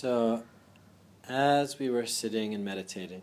[0.00, 0.44] So,
[1.28, 3.20] as we were sitting and meditating,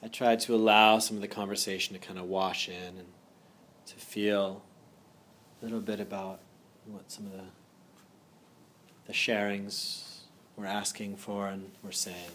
[0.00, 3.08] I tried to allow some of the conversation to kind of wash in and
[3.86, 4.62] to feel
[5.60, 6.38] a little bit about
[6.86, 7.46] what some of the
[9.08, 10.18] the sharings
[10.56, 12.30] were asking for and were saying.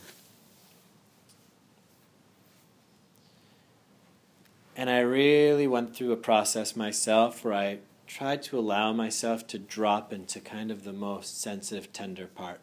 [4.75, 9.59] And I really went through a process myself where I tried to allow myself to
[9.59, 12.61] drop into kind of the most sensitive, tender part.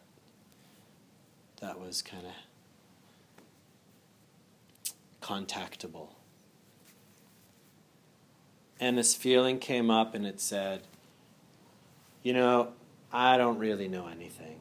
[1.61, 2.33] That was kind of
[5.21, 6.09] contactable.
[8.81, 10.83] And this feeling came up and it said,
[12.23, 12.73] You know,
[13.13, 14.59] I don't really know anything.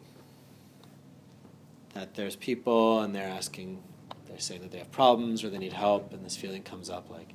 [1.94, 3.82] That there's people and they're asking,
[4.28, 7.10] they're saying that they have problems or they need help, and this feeling comes up
[7.10, 7.34] like,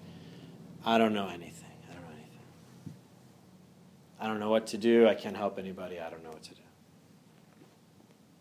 [0.84, 1.64] I don't know anything.
[1.90, 2.40] I don't know anything.
[4.20, 5.06] I don't know what to do.
[5.06, 6.00] I can't help anybody.
[6.00, 6.62] I don't know what to do.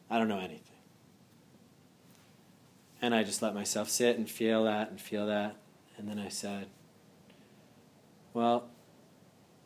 [0.09, 0.61] I don't know anything.
[3.01, 5.57] And I just let myself sit and feel that and feel that.
[5.97, 6.67] And then I said,
[8.33, 8.69] Well,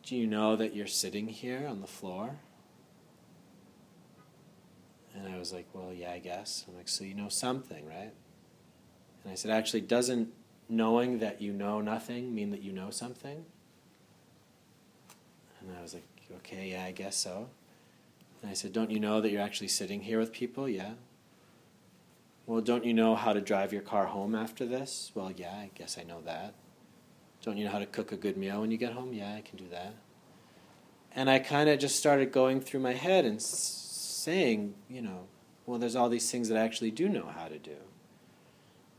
[0.04, 2.40] do you know that you're sitting here on the floor?
[5.16, 6.66] And I was like, Well, yeah, I guess.
[6.68, 8.12] I'm like, So you know something, right?
[9.24, 10.34] And I said, Actually, doesn't
[10.68, 13.46] knowing that you know nothing mean that you know something?
[15.62, 16.04] And I was like,
[16.38, 17.50] Okay, yeah, I guess so.
[18.42, 20.68] And I said, Don't you know that you're actually sitting here with people?
[20.68, 20.92] Yeah.
[22.46, 25.12] Well, don't you know how to drive your car home after this?
[25.14, 26.54] Well, yeah, I guess I know that.
[27.44, 29.14] Don't you know how to cook a good meal when you get home?
[29.14, 29.96] Yeah, I can do that.
[31.14, 35.28] And I kind of just started going through my head and saying, you know,
[35.66, 37.78] well, there's all these things that I actually do know how to do.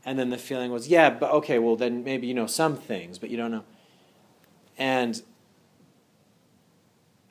[0.05, 3.17] And then the feeling was, yeah, but okay, well, then maybe you know some things,
[3.17, 3.63] but you don't know.
[4.77, 5.21] And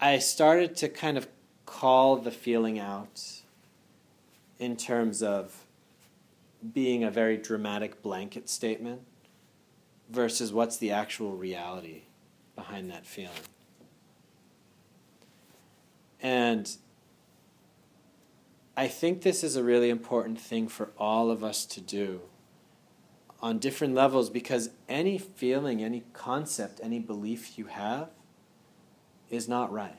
[0.03, 1.29] I started to kind of
[1.65, 3.23] call the feeling out
[4.59, 5.65] in terms of
[6.73, 9.03] being a very dramatic blanket statement
[10.11, 12.03] versus what's the actual reality
[12.57, 13.31] behind that feeling.
[16.21, 16.69] And
[18.77, 22.23] I think this is a really important thing for all of us to do
[23.41, 28.11] on different levels because any feeling, any concept, any belief you have
[29.33, 29.97] is not right.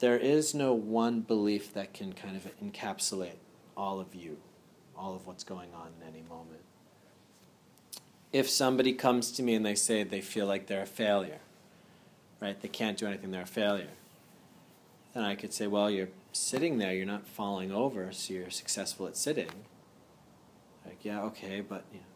[0.00, 3.38] There is no one belief that can kind of encapsulate
[3.76, 4.36] all of you
[4.96, 6.60] all of what's going on in any moment.
[8.32, 11.38] If somebody comes to me and they say they feel like they're a failure,
[12.40, 12.60] right?
[12.60, 13.90] They can't do anything, they're a failure.
[15.12, 19.06] Then I could say, well, you're sitting there, you're not falling over, so you're successful
[19.06, 19.50] at sitting.
[20.84, 22.06] Like, yeah, okay, but you know,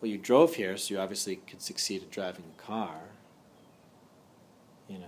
[0.00, 2.96] well, you drove here, so you obviously could succeed at driving a car.
[4.86, 5.06] You know,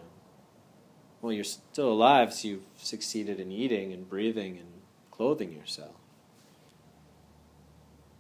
[1.27, 4.69] well, you're still alive, so you've succeeded in eating and breathing and
[5.11, 5.97] clothing yourself.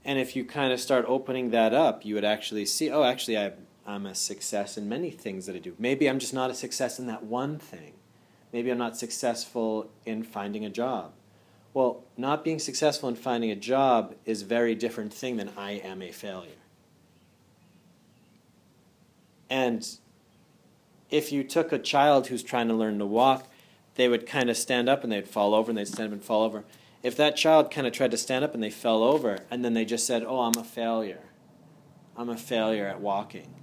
[0.04, 3.38] And if you kind of start opening that up, you would actually see, oh, actually,
[3.38, 3.52] I,
[3.86, 5.76] I'm a success in many things that I do.
[5.78, 7.92] Maybe I'm just not a success in that one thing.
[8.52, 11.12] Maybe I'm not successful in finding a job.
[11.74, 15.74] Well, not being successful in finding a job is a very different thing than I
[15.74, 16.50] am a failure.
[19.48, 19.88] And
[21.10, 23.48] if you took a child who's trying to learn to walk,
[23.94, 26.24] they would kind of stand up and they'd fall over and they'd stand up and
[26.24, 26.64] fall over
[27.06, 29.74] if that child kind of tried to stand up and they fell over and then
[29.74, 31.22] they just said, Oh, I'm a failure.
[32.16, 33.54] I'm a failure at walking.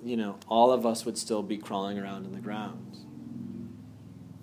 [0.00, 2.98] You know, all of us would still be crawling around in the ground.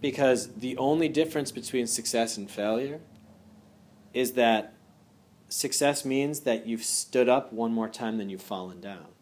[0.02, 3.00] Because the only difference between success and failure
[4.14, 4.74] is that
[5.48, 9.15] success means that you've stood up one more time than you've fallen down.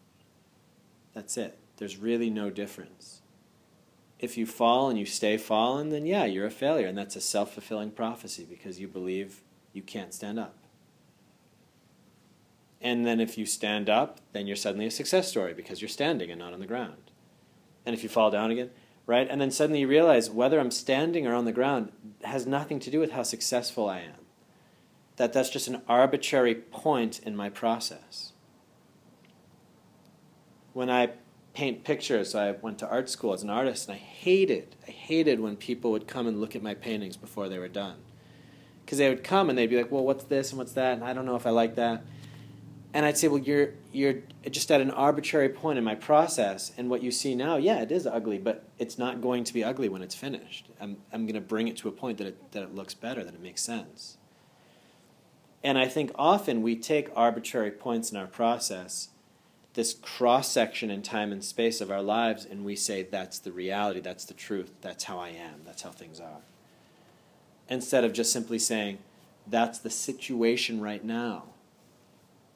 [1.14, 1.58] That's it.
[1.76, 3.22] There's really no difference
[4.24, 6.86] if you fall and you stay fallen, then yeah, you're a failure.
[6.86, 9.42] And that's a self fulfilling prophecy because you believe
[9.72, 10.56] you can't stand up.
[12.80, 16.30] And then if you stand up, then you're suddenly a success story because you're standing
[16.30, 17.10] and not on the ground.
[17.86, 18.70] And if you fall down again,
[19.06, 19.26] right?
[19.28, 21.92] And then suddenly you realize whether I'm standing or on the ground
[22.24, 24.24] has nothing to do with how successful I am.
[25.16, 28.32] That that's just an arbitrary point in my process.
[30.74, 31.12] When I
[31.54, 32.34] paint pictures.
[32.34, 35.92] I went to art school as an artist, and I hated, I hated when people
[35.92, 37.96] would come and look at my paintings before they were done.
[38.84, 40.94] Because they would come and they'd be like, well, what's this and what's that?
[40.94, 42.04] And I don't know if I like that.
[42.92, 44.16] And I'd say, well, you're, you're
[44.50, 47.90] just at an arbitrary point in my process, and what you see now, yeah, it
[47.90, 50.68] is ugly, but it's not going to be ugly when it's finished.
[50.80, 53.24] I'm, I'm going to bring it to a point that it, that it looks better,
[53.24, 54.18] that it makes sense.
[55.64, 59.08] And I think often we take arbitrary points in our process
[59.74, 63.52] this cross section in time and space of our lives and we say that's the
[63.52, 66.40] reality, that's the truth, that's how I am, that's how things are.
[67.68, 68.98] Instead of just simply saying
[69.46, 71.44] that's the situation right now,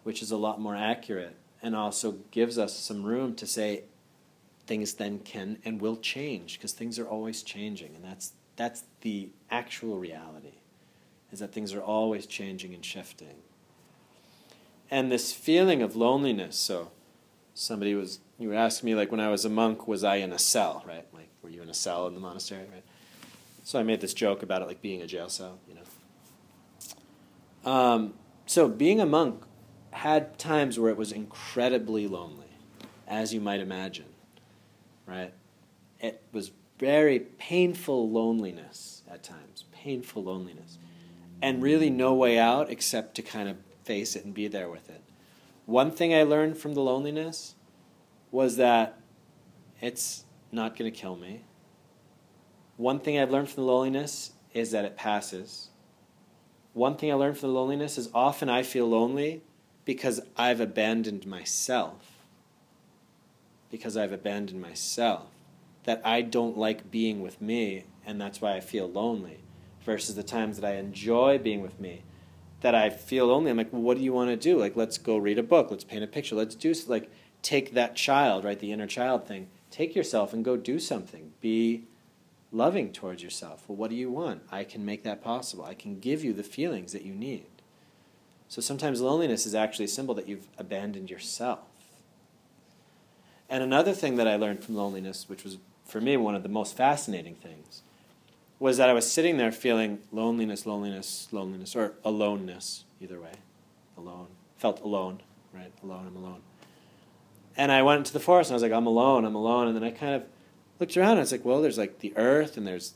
[0.04, 3.82] which is a lot more accurate and also gives us some room to say
[4.66, 9.30] things then can and will change because things are always changing and that's that's the
[9.50, 10.58] actual reality
[11.32, 13.36] is that things are always changing and shifting.
[14.90, 16.90] And this feeling of loneliness so
[17.58, 20.32] somebody was you were asking me like when i was a monk was i in
[20.32, 21.06] a cell right?
[21.12, 22.84] Like were you in a cell in the monastery right?
[23.64, 27.70] So i made this joke about it like being a jail cell you know.
[27.70, 28.14] Um,
[28.46, 29.42] so being a monk
[29.90, 32.56] had times where it was incredibly lonely
[33.08, 34.06] as you might imagine
[35.06, 35.32] right?
[35.98, 40.78] It was very painful loneliness at times painful loneliness.
[41.40, 44.90] And really no way out except to kind of face it and be there with
[44.90, 45.02] it
[45.68, 47.54] one thing I learned from the loneliness
[48.30, 48.98] was that
[49.82, 51.44] it's not going to kill me.
[52.78, 55.68] One thing I've learned from the loneliness is that it passes.
[56.72, 59.42] One thing I learned from the loneliness is often I feel lonely
[59.84, 62.24] because I've abandoned myself.
[63.70, 65.26] Because I've abandoned myself.
[65.84, 69.40] That I don't like being with me, and that's why I feel lonely.
[69.84, 72.04] Versus the times that I enjoy being with me
[72.60, 73.50] that I feel lonely.
[73.50, 74.58] I'm like, well, what do you want to do?
[74.58, 75.70] Like, let's go read a book.
[75.70, 76.34] Let's paint a picture.
[76.34, 77.10] Let's do like
[77.42, 78.58] take that child, right?
[78.58, 79.48] The inner child thing.
[79.70, 81.32] Take yourself and go do something.
[81.40, 81.84] Be
[82.50, 83.64] loving towards yourself.
[83.68, 84.42] Well, what do you want?
[84.50, 85.64] I can make that possible.
[85.64, 87.46] I can give you the feelings that you need.
[88.48, 91.60] So sometimes loneliness is actually a symbol that you've abandoned yourself.
[93.50, 96.48] And another thing that I learned from loneliness, which was for me one of the
[96.48, 97.82] most fascinating things,
[98.58, 103.32] was that I was sitting there feeling loneliness, loneliness, loneliness, or aloneness, either way.
[103.96, 104.26] Alone.
[104.56, 105.20] Felt alone,
[105.54, 105.72] right?
[105.82, 106.42] Alone, I'm alone.
[107.56, 109.68] And I went into the forest and I was like, I'm alone, I'm alone.
[109.68, 110.24] And then I kind of
[110.78, 112.94] looked around and I was like, well, there's like the earth and there's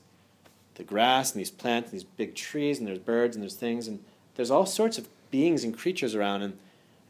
[0.75, 3.87] the grass and these plants and these big trees and there's birds and there's things
[3.87, 4.03] and
[4.37, 6.59] there's all sorts of beings and creatures around and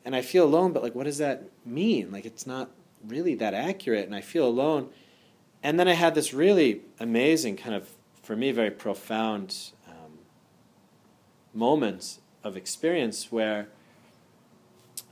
[0.05, 2.11] and I feel alone, but like what does that mean?
[2.11, 2.71] Like it's not
[3.07, 4.89] really that accurate and I feel alone.
[5.63, 7.89] And then I had this really amazing kind of
[8.23, 10.19] for me, very profound um,
[11.53, 13.69] moments of experience where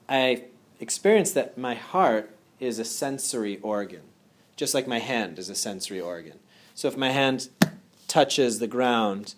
[0.09, 0.45] I
[0.81, 4.03] experienced that my heart is a sensory organ,
[4.57, 6.39] just like my hand is a sensory organ.
[6.75, 7.49] So if my hand
[8.09, 9.35] touches the ground,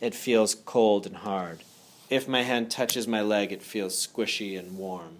[0.00, 1.60] it feels cold and hard.
[2.08, 5.16] If my hand touches my leg, it feels squishy and warm.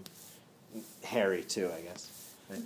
[1.04, 2.10] Hairy, too, I guess.
[2.48, 2.62] Right?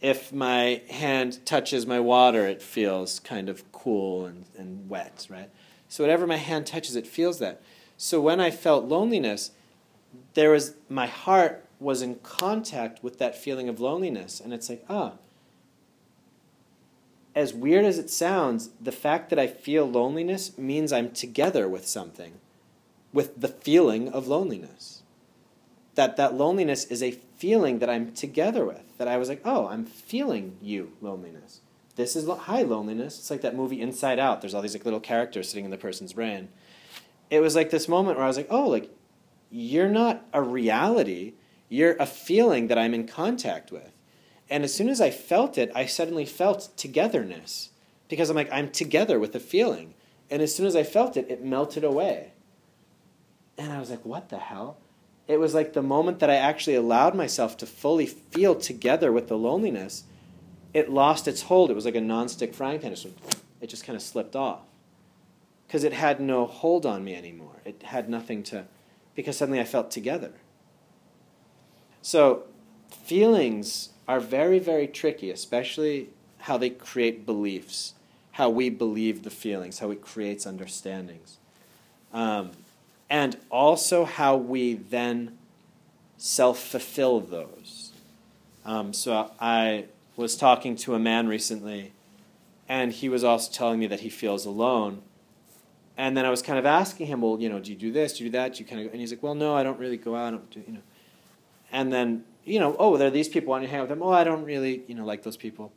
[0.00, 5.50] If my hand touches my water, it feels kind of cool and, and wet, right?
[5.88, 7.60] So whatever my hand touches, it feels that.
[7.96, 9.50] So when I felt loneliness,
[10.34, 14.84] there was my heart was in contact with that feeling of loneliness, and it's like,
[14.88, 15.12] ah.
[17.34, 21.86] As weird as it sounds, the fact that I feel loneliness means I'm together with
[21.86, 22.32] something,
[23.12, 25.02] with the feeling of loneliness.
[25.94, 28.89] That that loneliness is a feeling that I'm together with.
[29.00, 31.62] That I was like, oh, I'm feeling you, loneliness.
[31.96, 33.18] This is lo- hi, loneliness.
[33.18, 34.42] It's like that movie Inside Out.
[34.42, 36.50] There's all these like little characters sitting in the person's brain.
[37.30, 38.90] It was like this moment where I was like, oh, like
[39.50, 41.32] you're not a reality.
[41.70, 43.90] You're a feeling that I'm in contact with.
[44.50, 47.70] And as soon as I felt it, I suddenly felt togetherness
[48.10, 49.94] because I'm like, I'm together with the feeling.
[50.30, 52.32] And as soon as I felt it, it melted away.
[53.56, 54.76] And I was like, what the hell?
[55.28, 59.28] It was like the moment that I actually allowed myself to fully feel together with
[59.28, 60.04] the loneliness,
[60.74, 61.70] it lost its hold.
[61.70, 62.92] It was like a nonstick frying pan.
[63.60, 64.62] It just kind of slipped off.
[65.66, 67.60] Because it had no hold on me anymore.
[67.64, 68.64] It had nothing to,
[69.14, 70.32] because suddenly I felt together.
[72.02, 72.44] So,
[72.88, 76.08] feelings are very, very tricky, especially
[76.38, 77.94] how they create beliefs,
[78.32, 81.36] how we believe the feelings, how it creates understandings.
[82.12, 82.50] Um,
[83.10, 85.36] and also how we then
[86.16, 87.90] self fulfill those.
[88.64, 89.86] Um, so I
[90.16, 91.92] was talking to a man recently,
[92.68, 95.02] and he was also telling me that he feels alone.
[95.96, 98.16] And then I was kind of asking him, well, you know, do you do this,
[98.16, 98.54] do you do that?
[98.54, 100.30] Do you kind of, and he's like, well, no, I don't really go out, I
[100.30, 100.82] don't do, you know.
[101.72, 104.02] And then, you know, oh, there are these people, want to hang out with them?
[104.02, 105.72] Oh, I don't really, you know, like those people.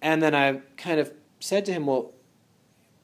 [0.00, 2.12] And then I kind of said to him, well,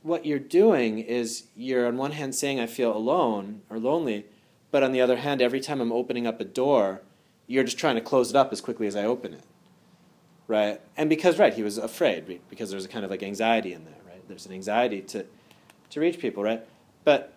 [0.03, 4.27] what you're doing is you're on one hand saying I feel alone or lonely,
[4.71, 7.03] but on the other hand, every time I'm opening up a door,
[7.47, 9.45] you're just trying to close it up as quickly as I open it.
[10.49, 10.81] Right?
[10.97, 13.95] And because, right, he was afraid, because there's a kind of like anxiety in there,
[14.07, 14.27] right?
[14.29, 15.25] There's an anxiety to,
[15.91, 16.67] to reach people, right?
[17.05, 17.33] But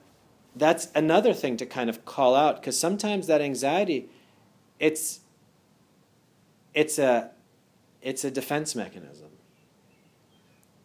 [0.55, 4.10] that's another thing to kind of call out, because sometimes that anxiety,
[4.79, 5.22] it's,
[6.74, 7.31] it's a
[8.01, 9.25] it's a defense mechanism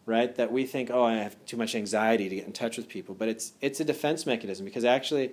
[0.05, 2.87] right that we think oh i have too much anxiety to get in touch with
[2.87, 3.15] people.
[3.15, 5.31] But it's it's a defense mechanism because actually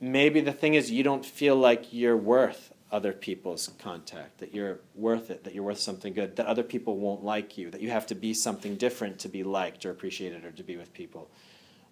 [0.00, 4.78] maybe the thing is you don't feel like you're worth other people's contact that you're
[4.94, 7.90] worth it that you're worth something good that other people won't like you that you
[7.90, 11.30] have to be something different to be liked or appreciated or to be with people.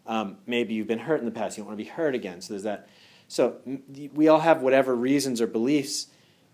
[0.06, 2.40] Um, maybe you've been hurt in the past you don't want to be hurt again.
[2.40, 2.88] So there's that.
[3.28, 3.56] So
[4.14, 6.08] we all have whatever reasons or beliefs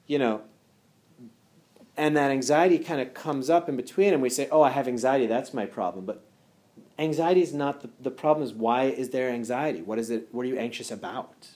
[0.07, 0.43] you know
[1.97, 4.87] and that anxiety kind of comes up in between and we say oh i have
[4.87, 6.05] anxiety that's my problem.
[6.05, 6.23] But
[6.99, 9.83] anxiety is not the, the problem is why is there anxiety?
[9.83, 11.49] What is it what are you anxious about?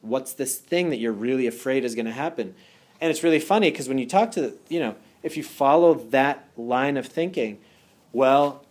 [0.00, 2.54] What's this thing that you're really afraid is going to happen?
[3.00, 6.48] And it's really funny because when you talk to you know if you follow that
[6.56, 7.58] line of thinking
[8.12, 8.64] well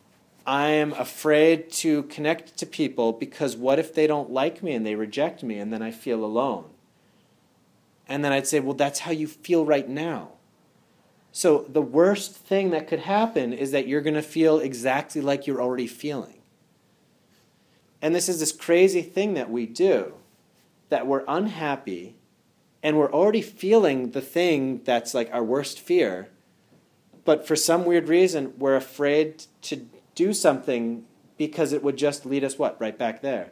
[0.46, 4.86] i am afraid to connect to people because what if they don't like me and
[4.86, 6.66] they reject me and then i feel alone?
[8.08, 10.32] And then i'd say well that's how you feel right now
[11.32, 15.48] so the worst thing that could happen is that you're going to feel exactly like
[15.48, 16.42] you're already feeling.
[18.02, 20.14] And this is this crazy thing that we do
[20.90, 22.16] that we're unhappy
[22.84, 26.28] and we're already feeling the thing that's like our worst fear,
[27.24, 29.86] but for some weird reason, we're afraid to
[30.16, 31.06] do something
[31.38, 32.82] because it would just lead us what?
[32.82, 33.52] Right back there.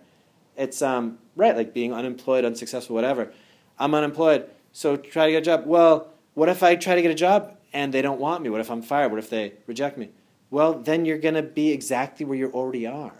[0.57, 3.31] It's um, right, like being unemployed, unsuccessful, whatever.
[3.77, 5.63] I'm unemployed, so try to get a job.
[5.65, 8.49] Well, what if I try to get a job and they don't want me?
[8.49, 9.11] What if I'm fired?
[9.11, 10.09] What if they reject me?
[10.51, 13.13] Well, then you're going to be exactly where you already are.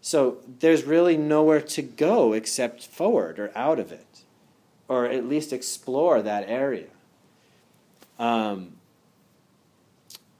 [0.00, 4.22] So there's really nowhere to go except forward or out of it,
[4.88, 6.88] or at least explore that area.
[8.18, 8.74] Um,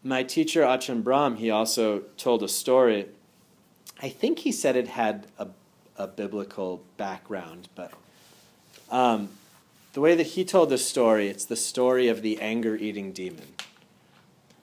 [0.02, 3.06] my teacher, Ajahn Brahm, he also told a story.
[4.00, 5.48] I think he said it had a,
[5.96, 7.92] a biblical background, but
[8.90, 9.28] um,
[9.92, 13.54] the way that he told this story, it's the story of the anger eating demon.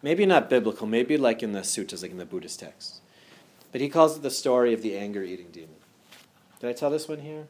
[0.01, 3.01] Maybe not biblical, maybe like in the suttas, like in the Buddhist texts.
[3.71, 5.75] But he calls it the story of the anger eating demon.
[6.59, 7.47] Did I tell this one here?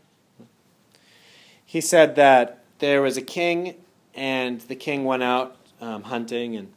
[1.66, 3.76] He said that there was a king,
[4.16, 6.74] and the king went out um, hunting and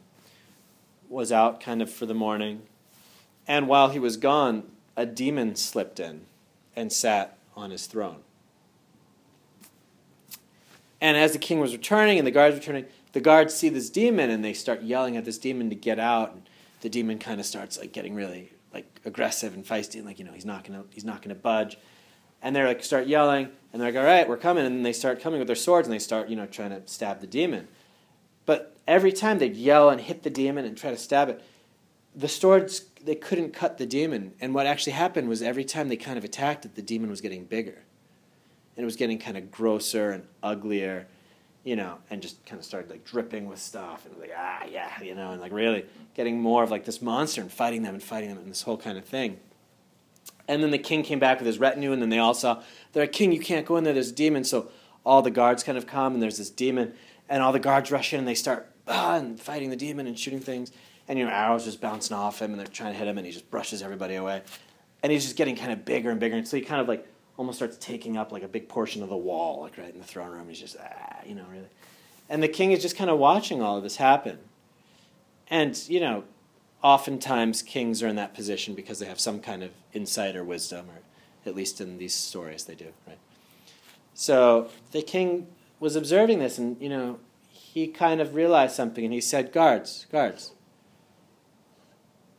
[1.09, 2.61] was out kind of for the morning.
[3.47, 4.63] And while he was gone,
[4.95, 6.21] a demon slipped in
[6.75, 8.19] and sat on his throne.
[11.03, 13.89] And as the king was returning and the guards were returning, the guards see this
[13.89, 16.31] demon and they start yelling at this demon to get out.
[16.31, 20.17] And the demon kind of starts like getting really like aggressive and feisty, and like
[20.17, 21.77] you know he's not gonna he's not gonna budge.
[22.41, 24.93] And they're like start yelling, and they're like, "All right, we're coming." And then they
[24.93, 27.67] start coming with their swords, and they start you know trying to stab the demon.
[28.45, 31.43] But every time they'd yell and hit the demon and try to stab it,
[32.15, 34.35] the swords they couldn't cut the demon.
[34.39, 37.19] And what actually happened was every time they kind of attacked it, the demon was
[37.19, 37.83] getting bigger
[38.75, 41.07] and it was getting kind of grosser and uglier,
[41.63, 45.01] you know, and just kind of started like dripping with stuff and like ah yeah,
[45.01, 48.03] you know, and like really getting more of like this monster and fighting them and
[48.03, 49.39] fighting them and this whole kind of thing.
[50.47, 52.61] And then the king came back with his retinue, and then they all saw
[52.91, 53.93] they're like, King, you can't go in there.
[53.93, 54.43] There's a demon.
[54.43, 54.69] So
[55.05, 56.93] all the guards kind of come, and there's this demon,
[57.29, 60.17] and all the guards rush in, and they start ah, and fighting the demon and
[60.17, 60.71] shooting things.
[61.07, 63.25] And you know, arrows just bouncing off him, and they're trying to hit him, and
[63.25, 64.41] he just brushes everybody away.
[65.01, 67.07] And he's just getting kind of bigger and bigger, and so he kind of like
[67.37, 70.05] almost starts taking up like a big portion of the wall, like right in the
[70.05, 70.47] throne room.
[70.49, 71.67] He's just, ah, you know, really.
[72.29, 74.39] And the king is just kind of watching all of this happen.
[75.49, 76.23] And, you know,
[76.81, 80.87] oftentimes kings are in that position because they have some kind of insight or wisdom,
[80.89, 80.99] or
[81.45, 83.17] at least in these stories they do, right?
[84.13, 85.47] So the king
[85.79, 90.05] was observing this, and, you know, he kind of realized something, and he said, Guards,
[90.11, 90.51] guards,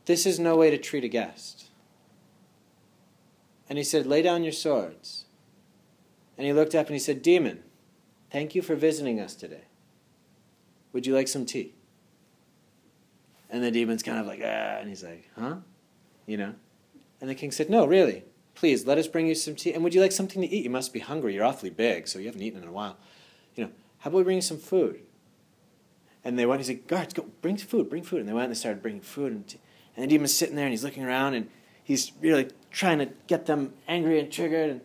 [0.06, 1.66] this is no way to treat a guest.
[3.68, 5.24] And he said, Lay down your swords.
[6.36, 7.62] And he looked up and he said, Demon,
[8.30, 9.64] thank you for visiting us today.
[10.92, 11.74] Would you like some tea?
[13.50, 15.56] And the demon's kind of like, ah, and he's like, huh?
[16.26, 16.54] You know?
[17.20, 18.24] And the king said, No, really.
[18.54, 19.72] Please, let us bring you some tea.
[19.72, 20.64] And would you like something to eat?
[20.64, 21.34] You must be hungry.
[21.34, 22.96] You're awfully big, so you haven't eaten in a while.
[23.56, 25.00] You know, how about we bring you some food?
[26.24, 28.20] And they went, he said, Guards, go, bring food, bring food.
[28.20, 29.32] And they went and they started bringing food.
[29.32, 29.58] And, tea.
[29.96, 31.48] and the demon's sitting there and he's looking around and
[31.82, 34.70] he's really trying to get them angry and triggered.
[34.70, 34.80] And,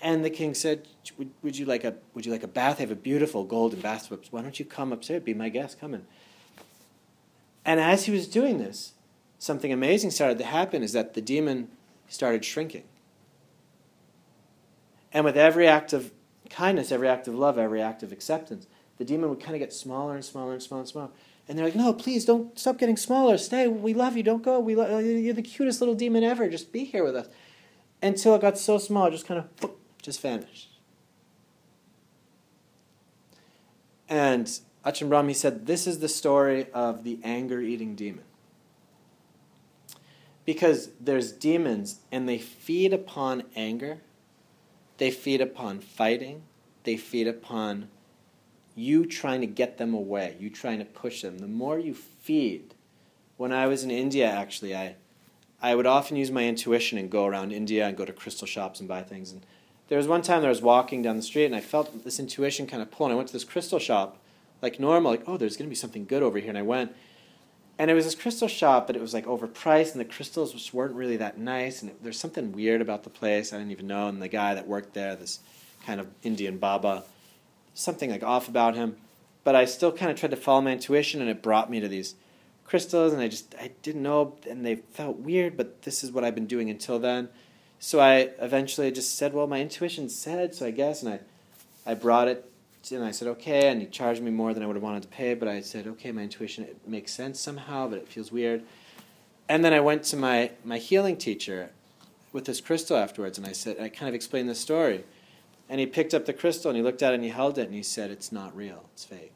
[0.00, 0.86] and the king said,
[1.18, 2.76] would, would, you like a, would you like a bath?
[2.78, 4.24] I have a beautiful golden bathtub.
[4.30, 5.22] Why don't you come upstairs?
[5.22, 5.80] Be my guest.
[5.80, 6.06] Come in.
[7.64, 8.92] And as he was doing this,
[9.38, 11.68] something amazing started to happen is that the demon
[12.08, 12.84] started shrinking.
[15.12, 16.12] And with every act of
[16.48, 19.72] kindness, every act of love, every act of acceptance, the demon would kind of get
[19.72, 21.08] smaller and smaller and smaller and smaller.
[21.48, 23.36] And they're like, no, please don't stop getting smaller.
[23.36, 23.68] Stay.
[23.68, 24.22] We love you.
[24.22, 24.58] Don't go.
[24.60, 26.48] We lo- you're the cutest little demon ever.
[26.48, 27.28] Just be here with us.
[28.02, 29.70] Until it got so small, it just kind of
[30.00, 30.70] just vanished.
[34.08, 34.46] And
[34.84, 38.24] Ajahn he said, this is the story of the anger eating demon.
[40.44, 44.02] Because there's demons and they feed upon anger,
[44.98, 46.42] they feed upon fighting,
[46.84, 47.88] they feed upon
[48.74, 51.38] you trying to get them away, you trying to push them.
[51.38, 52.74] The more you feed,
[53.36, 54.96] when I was in India, actually, I,
[55.62, 58.80] I would often use my intuition and go around India and go to crystal shops
[58.80, 59.32] and buy things.
[59.32, 59.44] And
[59.88, 62.18] there was one time that I was walking down the street and I felt this
[62.18, 63.06] intuition kind of pull.
[63.06, 64.18] And I went to this crystal shop,
[64.62, 66.48] like normal, like, oh, there's going to be something good over here.
[66.48, 66.94] And I went.
[67.76, 70.72] And it was this crystal shop, but it was like overpriced, and the crystals just
[70.72, 71.82] weren't really that nice.
[71.82, 73.52] And there's something weird about the place.
[73.52, 74.06] I didn't even know.
[74.06, 75.40] And the guy that worked there, this
[75.84, 77.02] kind of Indian Baba,
[77.74, 78.96] something like off about him.
[79.42, 81.88] But I still kind of tried to follow my intuition, and it brought me to
[81.88, 82.14] these
[82.64, 85.56] crystals, and I just I didn't know, and they felt weird.
[85.56, 87.28] But this is what I've been doing until then.
[87.78, 91.20] So I eventually just said, "Well, my intuition said so, I guess." And I
[91.90, 92.50] I brought it,
[92.90, 95.08] and I said, "Okay." And he charged me more than I would have wanted to
[95.08, 98.62] pay, but I said, "Okay, my intuition it makes sense somehow, but it feels weird."
[99.46, 101.70] And then I went to my my healing teacher
[102.34, 105.04] with this crystal afterwards, and I said, I kind of explained the story.
[105.68, 107.66] And he picked up the crystal and he looked at it and he held it
[107.66, 108.88] and he said, "It's not real.
[108.92, 109.32] It's fake."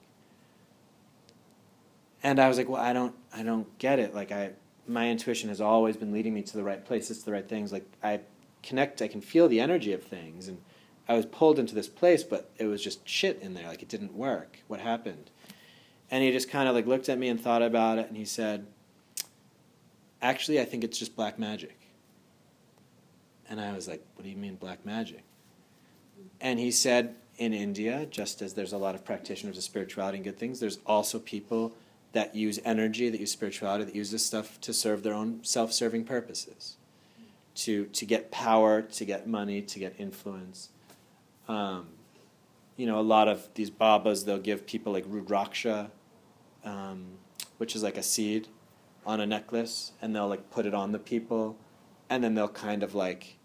[2.22, 4.14] And I was like, "Well, I don't, I don't get it.
[4.14, 4.50] Like, I,
[4.86, 7.72] my intuition has always been leading me to the right places, to the right things.
[7.72, 8.20] Like, I
[8.62, 10.58] connect, I can feel the energy of things, and
[11.08, 13.66] I was pulled into this place, but it was just shit in there.
[13.66, 14.58] Like, it didn't work.
[14.66, 15.30] What happened?"
[16.10, 18.24] And he just kind of like looked at me and thought about it, and he
[18.24, 18.66] said,
[20.20, 21.78] "Actually, I think it's just black magic."
[23.48, 25.22] And I was like, "What do you mean black magic?"
[26.40, 30.24] And he said, in India, just as there's a lot of practitioners of spirituality and
[30.24, 31.72] good things, there's also people
[32.12, 35.72] that use energy, that use spirituality, that use this stuff to serve their own self
[35.72, 36.76] serving purposes,
[37.54, 40.70] to, to get power, to get money, to get influence.
[41.46, 41.86] Um,
[42.76, 45.90] you know, a lot of these babas, they'll give people like rudraksha,
[46.64, 47.06] um,
[47.58, 48.48] which is like a seed
[49.06, 51.56] on a necklace, and they'll like put it on the people,
[52.10, 53.37] and then they'll kind of like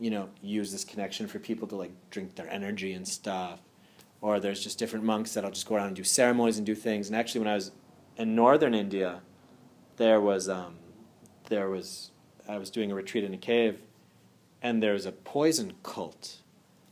[0.00, 3.60] you know, use this connection for people to like drink their energy and stuff.
[4.22, 7.06] Or there's just different monks that'll just go around and do ceremonies and do things.
[7.06, 7.70] And actually, when I was
[8.16, 9.20] in northern India,
[9.96, 10.76] there was um,
[11.48, 12.10] there was
[12.48, 13.80] I was doing a retreat in a cave,
[14.62, 16.38] and there's a poison cult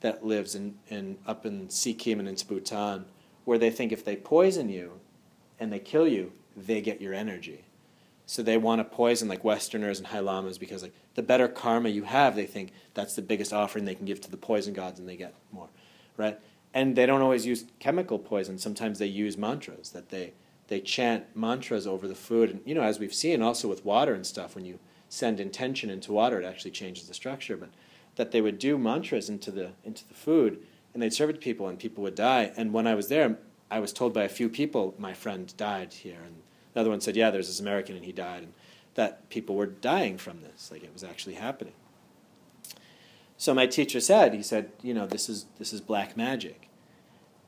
[0.00, 3.06] that lives in, in up in Sikkim and into Bhutan,
[3.44, 5.00] where they think if they poison you,
[5.58, 7.64] and they kill you, they get your energy.
[8.26, 11.88] So they want to poison like Westerners and High Lamas because like the better karma
[11.88, 15.00] you have, they think that's the biggest offering they can give to the poison gods,
[15.00, 15.66] and they get more,
[16.16, 16.38] right?
[16.72, 18.56] And they don't always use chemical poison.
[18.56, 20.32] Sometimes they use mantras that they
[20.68, 24.14] they chant mantras over the food, and you know as we've seen also with water
[24.14, 24.78] and stuff, when you
[25.08, 27.56] send intention into water, it actually changes the structure.
[27.56, 27.70] But
[28.14, 30.60] that they would do mantras into the into the food,
[30.94, 32.52] and they'd serve it to people, and people would die.
[32.56, 33.38] And when I was there,
[33.72, 36.36] I was told by a few people, my friend died here, and
[36.78, 38.52] Another one said, yeah, there's this American and he died, and
[38.94, 41.74] that people were dying from this, like it was actually happening.
[43.36, 46.68] So my teacher said, he said, you know, this is this is black magic.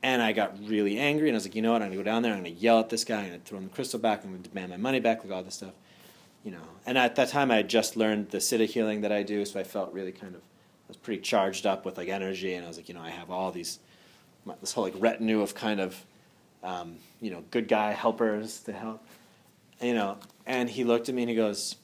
[0.03, 1.81] And I got really angry, and I was like, you know what?
[1.81, 2.33] I'm gonna go down there.
[2.33, 3.19] I'm gonna yell at this guy.
[3.19, 4.23] I'm gonna throw him the crystal back.
[4.23, 5.23] I'm gonna demand my money back.
[5.23, 5.73] Like all this stuff,
[6.43, 6.61] you know.
[6.85, 9.59] And at that time, I had just learned the siddha healing that I do, so
[9.59, 12.67] I felt really kind of, I was pretty charged up with like energy, and I
[12.67, 13.79] was like, you know, I have all these,
[14.59, 16.03] this whole like retinue of kind of,
[16.63, 19.05] um, you know, good guy helpers to help
[19.81, 21.75] you know, and he looked at me and he goes,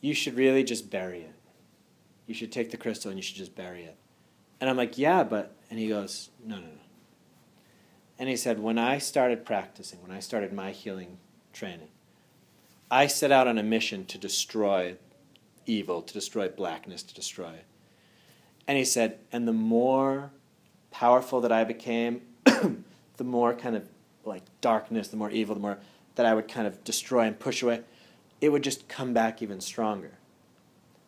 [0.00, 1.34] You should really just bury it.
[2.26, 3.96] You should take the crystal and you should just bury it.
[4.60, 5.54] And I'm like, Yeah, but.
[5.70, 6.72] And he goes, No, no, no.
[8.18, 11.18] And he said, When I started practicing, when I started my healing
[11.52, 11.88] training,
[12.90, 14.96] I set out on a mission to destroy
[15.66, 17.64] evil, to destroy blackness, to destroy it.
[18.66, 20.30] And he said, And the more
[20.90, 23.88] powerful that I became, the more kind of
[24.24, 25.78] like darkness, the more evil, the more
[26.18, 27.82] that I would kind of destroy and push away,
[28.40, 30.18] it would just come back even stronger.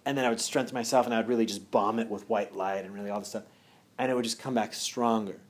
[0.07, 2.57] And then I would strengthen myself and I would really just bomb it with white
[2.57, 3.43] light and really all this stuff.
[3.99, 5.41] And it would just come back stronger.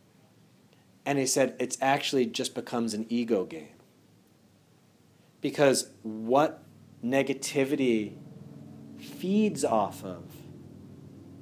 [1.04, 3.76] And he said it's actually just becomes an ego game.
[5.42, 6.62] Because what
[7.04, 8.14] negativity
[8.98, 10.24] feeds off of,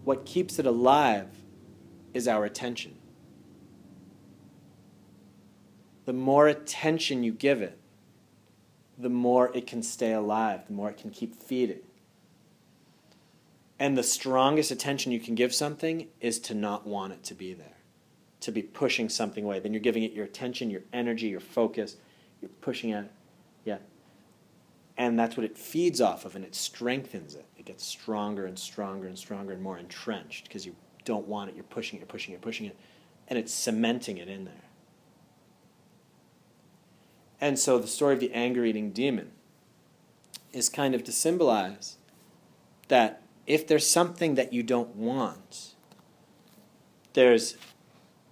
[0.02, 1.28] what keeps it alive,
[2.12, 2.98] is our attention.
[6.08, 7.78] the more attention you give it,
[8.98, 11.80] the more it can stay alive, the more it can keep feeding.
[13.78, 17.54] And the strongest attention you can give something is to not want it to be
[17.54, 17.76] there,
[18.40, 19.60] to be pushing something away.
[19.60, 21.96] Then you're giving it your attention, your energy, your focus,
[22.42, 23.08] you're pushing it.
[23.64, 23.78] Yeah.
[24.96, 27.46] And that's what it feeds off of, and it strengthens it.
[27.56, 31.54] It gets stronger and stronger and stronger and more entrenched because you don't want it.
[31.54, 32.76] You're pushing it, you're pushing it, pushing it
[33.28, 34.54] and it's cementing it in there.
[37.40, 39.30] And so the story of the anger eating demon
[40.52, 41.96] is kind of to symbolize
[42.88, 45.74] that if there's something that you don't want,
[47.14, 47.56] there's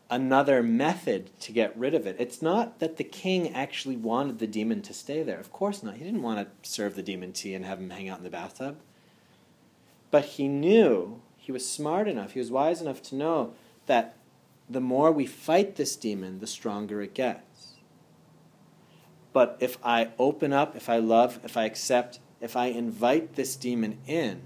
[0.08, 2.16] another method to get rid of it.
[2.18, 5.38] It's not that the king actually wanted the demon to stay there.
[5.38, 5.96] Of course not.
[5.96, 8.30] He didn't want to serve the demon tea and have him hang out in the
[8.30, 8.78] bathtub.
[10.10, 13.54] But he knew, he was smart enough, he was wise enough to know
[13.86, 14.16] that
[14.68, 17.40] the more we fight this demon, the stronger it gets.
[19.36, 23.54] But if I open up, if I love, if I accept, if I invite this
[23.54, 24.40] demon in,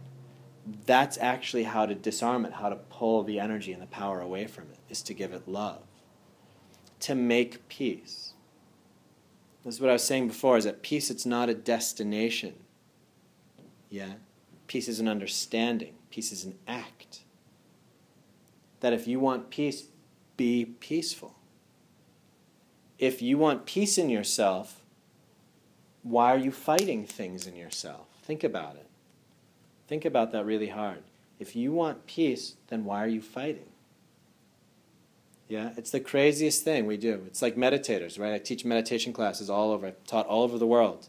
[0.85, 4.48] that's actually how to disarm it, how to pull the energy and the power away
[4.48, 5.85] from it, is to give it love,
[6.98, 8.33] to make peace.
[9.64, 12.55] This is what I was saying before, is that peace, it's not a destination.
[13.90, 14.14] Yeah?
[14.66, 15.94] Peace is an understanding.
[16.11, 17.20] Peace is an act.
[18.81, 19.85] That if you want peace,
[20.37, 21.37] be peaceful.
[22.98, 24.79] If you want peace in yourself,
[26.03, 28.07] why are you fighting things in yourself?
[28.23, 28.87] Think about it.
[29.87, 31.03] Think about that really hard.
[31.39, 33.67] If you want peace, then why are you fighting?
[35.49, 37.25] Yeah, it's the craziest thing we do.
[37.27, 38.33] It's like meditators, right?
[38.33, 39.89] I teach meditation classes all over.
[39.89, 41.09] I've taught all over the world.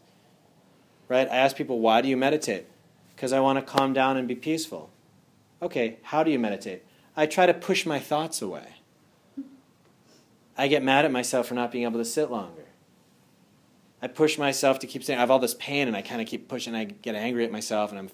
[1.08, 1.28] Right?
[1.30, 2.66] I ask people, why do you meditate?
[3.14, 4.90] Because I want to calm down and be peaceful.
[5.60, 6.82] Okay, how do you meditate?
[7.16, 8.76] I try to push my thoughts away.
[10.58, 12.61] I get mad at myself for not being able to sit longer.
[14.02, 16.26] I push myself to keep saying, I have all this pain, and I kind of
[16.26, 16.74] keep pushing.
[16.74, 18.10] I get angry at myself, and I'm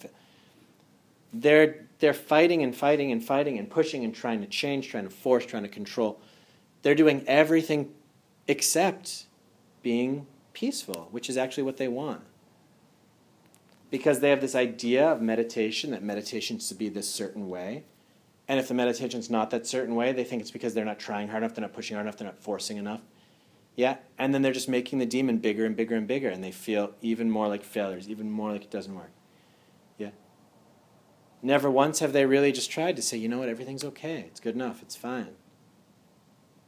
[1.32, 5.10] they're, they're fighting and fighting and fighting and pushing and trying to change, trying to
[5.10, 6.20] force, trying to control.
[6.82, 7.92] They're doing everything
[8.46, 9.24] except
[9.82, 12.22] being peaceful, which is actually what they want.
[13.90, 17.84] Because they have this idea of meditation, that meditation should be this certain way.
[18.46, 21.28] And if the meditation's not that certain way, they think it's because they're not trying
[21.28, 23.00] hard enough, they're not pushing hard enough, they're not forcing enough.
[23.78, 26.50] Yeah, and then they're just making the demon bigger and bigger and bigger, and they
[26.50, 29.12] feel even more like failures, even more like it doesn't work.
[29.96, 30.10] Yeah.
[31.42, 34.24] Never once have they really just tried to say, you know what, everything's okay.
[34.26, 34.82] It's good enough.
[34.82, 35.28] It's fine.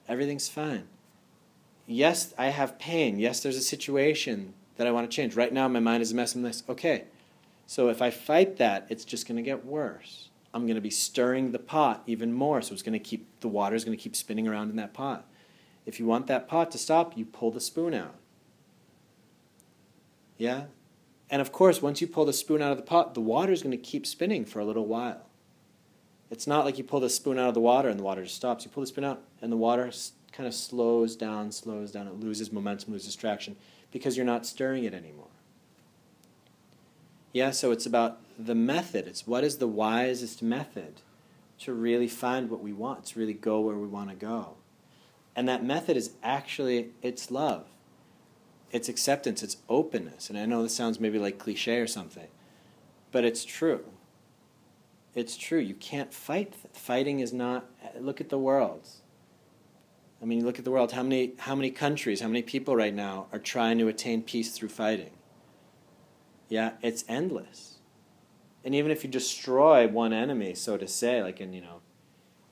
[0.09, 0.87] Everything's fine.
[1.85, 3.19] Yes, I have pain.
[3.19, 5.35] Yes, there's a situation that I want to change.
[5.35, 6.37] Right now, my mind is a mess.
[6.37, 6.63] I'm this.
[6.69, 7.07] Okay.
[7.67, 10.29] So if I fight that, it's just going to get worse.
[10.55, 12.63] I'm going to be stirring the pot even more.
[12.63, 14.95] So it's going to keep, the water is going to keep spinning around in that
[14.95, 15.27] pot.
[15.91, 18.15] If you want that pot to stop, you pull the spoon out.
[20.39, 20.67] Yeah?
[21.29, 23.61] And of course, once you pull the spoon out of the pot, the water is
[23.61, 25.27] going to keep spinning for a little while.
[26.31, 28.37] It's not like you pull the spoon out of the water and the water just
[28.37, 28.65] stops.
[28.65, 29.91] You pull the spoon out and the water
[30.31, 32.07] kind of slows down, slows down.
[32.07, 33.57] It loses momentum, loses traction
[33.91, 35.27] because you're not stirring it anymore.
[37.33, 39.09] Yeah, so it's about the method.
[39.09, 41.01] It's what is the wisest method
[41.59, 44.55] to really find what we want, to really go where we want to go.
[45.35, 47.67] And that method is actually it's love
[48.71, 50.31] it's acceptance, it's openness.
[50.31, 52.29] And I know this sounds maybe like cliche or something,
[53.11, 53.85] but it's true.
[55.15, 55.59] It's true.
[55.59, 56.55] You can't fight.
[56.73, 57.69] Fighting is not.
[57.99, 58.89] Look at the world.
[60.23, 60.93] I mean, look at the world.
[60.93, 64.53] How many, how many countries, how many people right now are trying to attain peace
[64.53, 65.11] through fighting?
[66.49, 67.79] Yeah, it's endless.
[68.65, 71.81] And even if you destroy one enemy, so to say, like in, you know,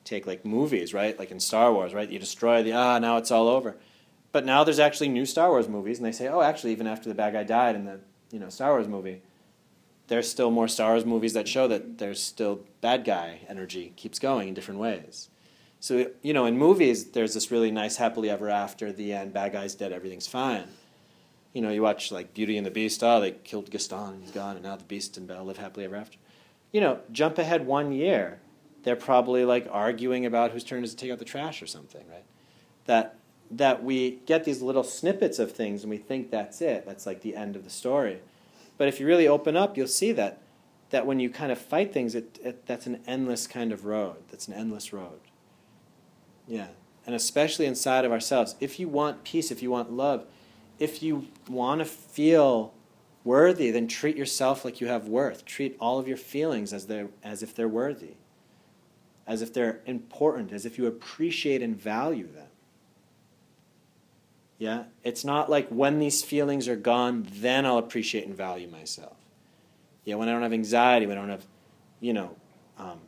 [0.09, 1.17] take like movies, right?
[1.17, 2.09] Like in Star Wars, right?
[2.09, 3.75] You destroy the, ah, now it's all over
[4.31, 7.09] but now there's actually new Star Wars movies, and they say, oh, actually, even after
[7.09, 7.99] the bad guy died in the
[8.31, 9.21] you know Star Wars movie,
[10.07, 14.19] there's still more Star Wars movies that show that there's still bad guy energy keeps
[14.19, 15.29] going in different ways.
[15.79, 18.91] So you know, in movies, there's this really nice happily ever after.
[18.91, 20.67] The end, bad guy's dead, everything's fine.
[21.53, 23.03] You know, you watch like Beauty and the Beast.
[23.03, 25.85] Oh, they killed Gaston, and he's gone, and now the Beast and Belle live happily
[25.85, 26.17] ever after.
[26.71, 28.39] You know, jump ahead one year,
[28.83, 32.03] they're probably like arguing about whose turn is to take out the trash or something,
[32.09, 32.23] right?
[32.85, 33.15] That
[33.51, 36.85] that we get these little snippets of things and we think that's it.
[36.85, 38.19] That's like the end of the story.
[38.77, 40.41] But if you really open up, you'll see that
[40.91, 44.17] that when you kind of fight things, it, it, that's an endless kind of road.
[44.31, 45.19] That's an endless road.
[46.47, 46.67] Yeah.
[47.05, 48.55] And especially inside of ourselves.
[48.59, 50.25] If you want peace, if you want love,
[50.79, 52.73] if you want to feel
[53.23, 55.45] worthy, then treat yourself like you have worth.
[55.45, 58.13] Treat all of your feelings as, they as if they're worthy,
[59.29, 62.47] as if they're important, as if you appreciate and value them.
[64.57, 64.85] Yeah?
[65.03, 69.15] It's not like when these feelings are gone, then I'll appreciate and value myself.
[70.03, 71.45] Yeah, when I don't have anxiety, when I don't have,
[71.99, 72.35] you know,
[72.79, 73.01] um,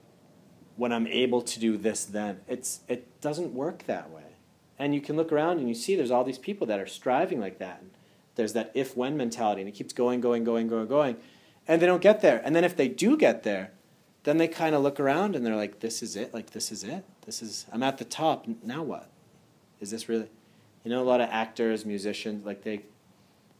[0.75, 4.35] when I'm able to do this, then it's it doesn't work that way.
[4.77, 7.39] And you can look around and you see there's all these people that are striving
[7.39, 7.79] like that.
[7.81, 7.89] And
[8.35, 11.17] there's that if when mentality, and it keeps going, going, going, going, going,
[11.67, 12.41] and they don't get there.
[12.43, 13.71] And then if they do get there,
[14.23, 16.33] then they kind of look around and they're like, this is it?
[16.33, 17.03] Like, this is it?
[17.25, 18.45] This is, I'm at the top.
[18.63, 19.09] Now what?
[19.79, 20.29] Is this really?
[20.83, 22.81] You know, a lot of actors, musicians, like they,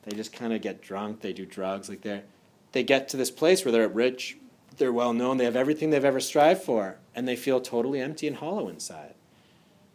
[0.03, 2.23] they just kind of get drunk, they do drugs, like they're,
[2.71, 4.37] they get to this place where they're rich,
[4.77, 8.27] they're well known, they have everything they've ever strived for, and they feel totally empty
[8.27, 9.13] and hollow inside.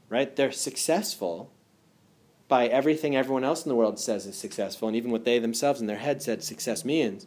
[0.09, 0.35] Right?
[0.35, 1.51] They're successful
[2.49, 5.81] by everything everyone else in the world says is successful, and even what they themselves
[5.81, 7.27] in their head said success means.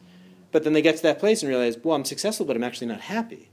[0.51, 2.87] But then they get to that place and realize, well, I'm successful, but I'm actually
[2.87, 3.49] not happy.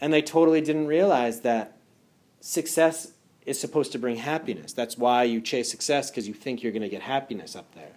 [0.00, 1.78] And they totally didn't realize that
[2.40, 3.12] success
[3.46, 4.72] is supposed to bring happiness.
[4.72, 7.92] That's why you chase success, because you think you're going to get happiness up there.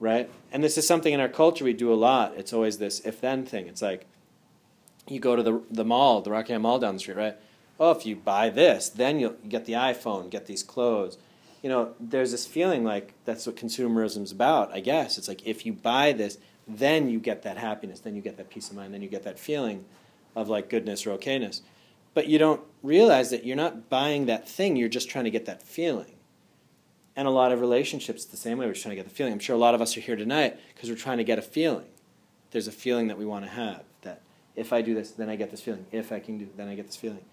[0.00, 0.30] Right?
[0.52, 2.34] And this is something in our culture we do a lot.
[2.36, 3.66] It's always this if then thing.
[3.66, 4.06] It's like
[5.08, 7.36] you go to the, the mall, the Rockingham Mall down the street, right?
[7.80, 11.18] Oh, if you buy this, then you'll get the iPhone, get these clothes.
[11.62, 15.18] You know, there's this feeling like that's what consumerism's about, I guess.
[15.18, 18.50] It's like if you buy this, then you get that happiness, then you get that
[18.50, 19.84] peace of mind, then you get that feeling
[20.36, 21.62] of like goodness or okayness.
[22.14, 25.46] But you don't realize that you're not buying that thing, you're just trying to get
[25.46, 26.14] that feeling.
[27.16, 29.32] And a lot of relationships, the same way, we're trying to get the feeling.
[29.32, 31.42] I'm sure a lot of us are here tonight because we're trying to get a
[31.42, 31.86] feeling.
[32.52, 34.22] There's a feeling that we want to have that
[34.54, 35.86] if I do this, then I get this feeling.
[35.90, 37.24] If I can do, then I get this feeling.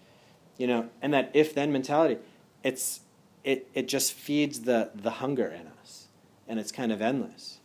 [0.58, 2.18] You know, and that if-then mentality,
[2.64, 3.00] it's
[3.46, 6.08] it it just feeds the the hunger in us,
[6.46, 7.60] and it's kind of endless,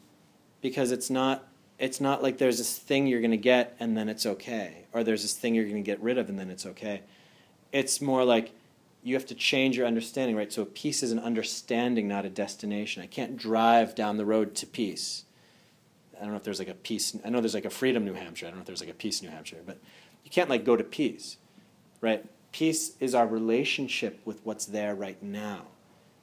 [0.61, 4.07] because it's not it's not like there's this thing you're going to get and then
[4.07, 6.65] it's okay, or there's this thing you're going to get rid of and then it's
[6.67, 7.01] okay.
[7.71, 8.51] It's more like
[9.01, 10.53] you have to change your understanding, right?
[10.53, 13.01] So peace is an understanding, not a destination.
[13.01, 15.25] I can't drive down the road to peace.
[16.15, 17.17] I don't know if there's like a peace.
[17.25, 18.45] I know there's like a freedom New Hampshire.
[18.45, 19.79] I don't know if there's like a peace New Hampshire, but
[20.23, 21.37] you can't like go to peace,
[22.01, 22.23] right?
[22.51, 25.67] Peace is our relationship with what's there right now.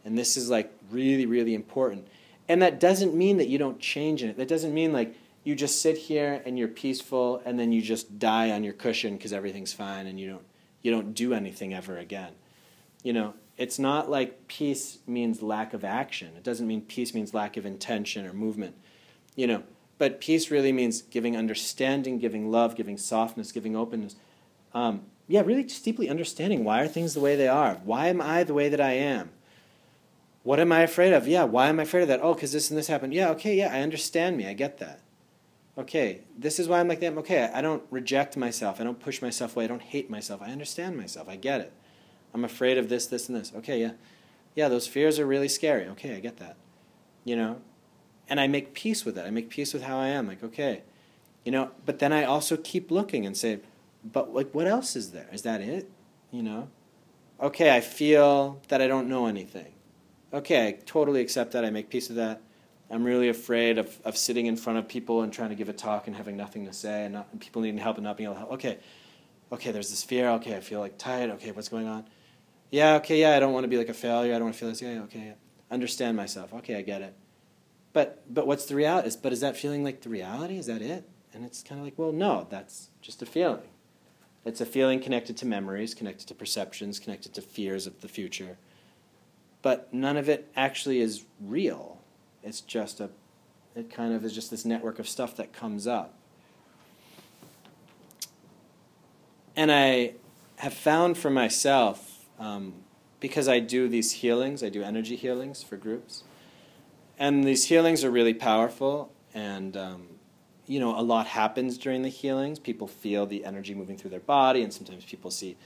[0.04, 2.08] And this is like really, really important.
[2.48, 4.36] And that doesn't mean that you don't change in it.
[4.36, 5.14] That doesn't mean like
[5.44, 9.16] you just sit here and you're peaceful and then you just die on your cushion
[9.16, 10.44] because everything's fine and you don't
[10.82, 12.32] you don't do anything ever again.
[13.02, 16.32] You know, it's not like peace means lack of action.
[16.36, 18.76] It doesn't mean peace means lack of intention or movement.
[19.34, 19.62] You know,
[19.98, 24.16] but peace really means giving understanding, giving love, giving softness, giving openness.
[24.72, 27.74] Um, yeah, really just deeply understanding why are things the way they are?
[27.84, 29.30] Why am I the way that I am?
[30.42, 31.28] What am I afraid of?
[31.28, 32.20] Yeah, why am I afraid of that?
[32.22, 33.14] Oh, because this and this happened.
[33.14, 34.46] Yeah, okay, yeah, I understand me.
[34.46, 35.00] I get that
[35.78, 37.16] okay, this is why I'm like that.
[37.18, 38.80] Okay, I don't reject myself.
[38.80, 39.64] I don't push myself away.
[39.64, 40.42] I don't hate myself.
[40.42, 41.28] I understand myself.
[41.28, 41.72] I get it.
[42.34, 43.52] I'm afraid of this, this, and this.
[43.56, 43.92] Okay, yeah.
[44.54, 45.86] Yeah, those fears are really scary.
[45.86, 46.56] Okay, I get that.
[47.24, 47.60] You know?
[48.28, 49.24] And I make peace with it.
[49.24, 50.26] I make peace with how I am.
[50.26, 50.82] Like, okay.
[51.44, 53.60] You know, but then I also keep looking and say,
[54.12, 55.29] but like what else is there?
[55.33, 55.90] Is that it?
[56.31, 56.68] You know?
[57.40, 59.73] Okay, I feel that I don't know anything.
[60.33, 61.64] Okay, I totally accept that.
[61.64, 62.42] I make peace with that.
[62.90, 65.73] I'm really afraid of, of sitting in front of people and trying to give a
[65.73, 68.27] talk and having nothing to say and, not, and people needing help and not being
[68.27, 68.53] able to help.
[68.53, 68.79] Okay,
[69.53, 70.31] okay, there's this fear.
[70.31, 71.31] Okay, I feel like tired.
[71.33, 72.07] Okay, what's going on?
[72.71, 74.35] Yeah, okay, yeah, I don't want to be like a failure.
[74.35, 74.83] I don't want to feel this.
[74.83, 75.33] Yeah, okay, yeah.
[75.71, 76.53] understand myself.
[76.55, 77.14] Okay, I get it.
[77.92, 79.11] But but what's the reality?
[79.23, 80.59] But is that feeling like the reality?
[80.59, 81.09] Is that it?
[81.33, 83.62] And it's kind of like, well, no, that's just a feeling.
[84.48, 88.58] It's a feeling connected to memories, connected to perceptions, connected to fears of the future.
[89.62, 91.98] But none of it actually is real
[92.42, 93.11] it's just a,
[93.74, 96.14] it kind of is just this network of stuff that comes up.
[99.56, 100.14] And I
[100.56, 102.74] have found for myself, um,
[103.20, 106.22] because I do these healings, I do energy healings for groups,
[107.18, 110.08] and these healings are really powerful, and um,
[110.68, 112.59] you know, a lot happens during the healings.
[112.59, 115.57] People feel the energy moving through their body, and sometimes people see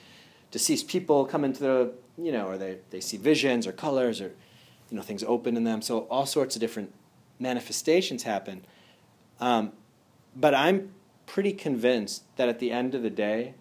[0.50, 4.32] deceased people come into the, you know, or they, they see visions or colors or
[4.92, 5.80] you know, things open in them.
[5.80, 6.92] So all sorts of different
[7.38, 8.64] manifestations happen.
[9.40, 9.72] Um,
[10.36, 10.92] but I'm
[11.24, 13.54] pretty convinced that at the end of the day,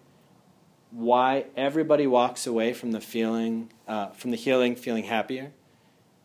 [0.90, 5.52] why everybody walks away from the feeling, uh, from the healing, feeling happier,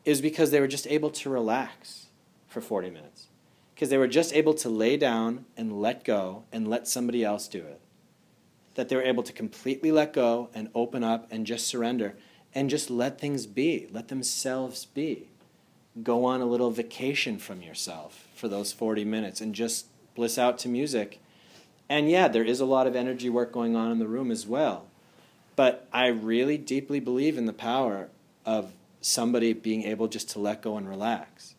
[0.03, 2.08] is because they were just able to relax
[2.47, 3.27] for 40 minutes.
[3.77, 7.47] Because they were just able to lay down and let go and let somebody else
[7.47, 7.79] do it.
[8.73, 12.15] That they were able to completely let go and open up and just surrender
[12.55, 15.29] and just let things be, let themselves be.
[16.01, 19.85] Go on a little vacation from yourself for those 40 minutes and just
[20.15, 21.19] bliss out to music.
[21.87, 24.47] And yeah, there is a lot of energy work going on in the room as
[24.47, 24.87] well.
[25.55, 28.09] But I really deeply believe in the power
[28.43, 31.53] of somebody being able just to let go and relax.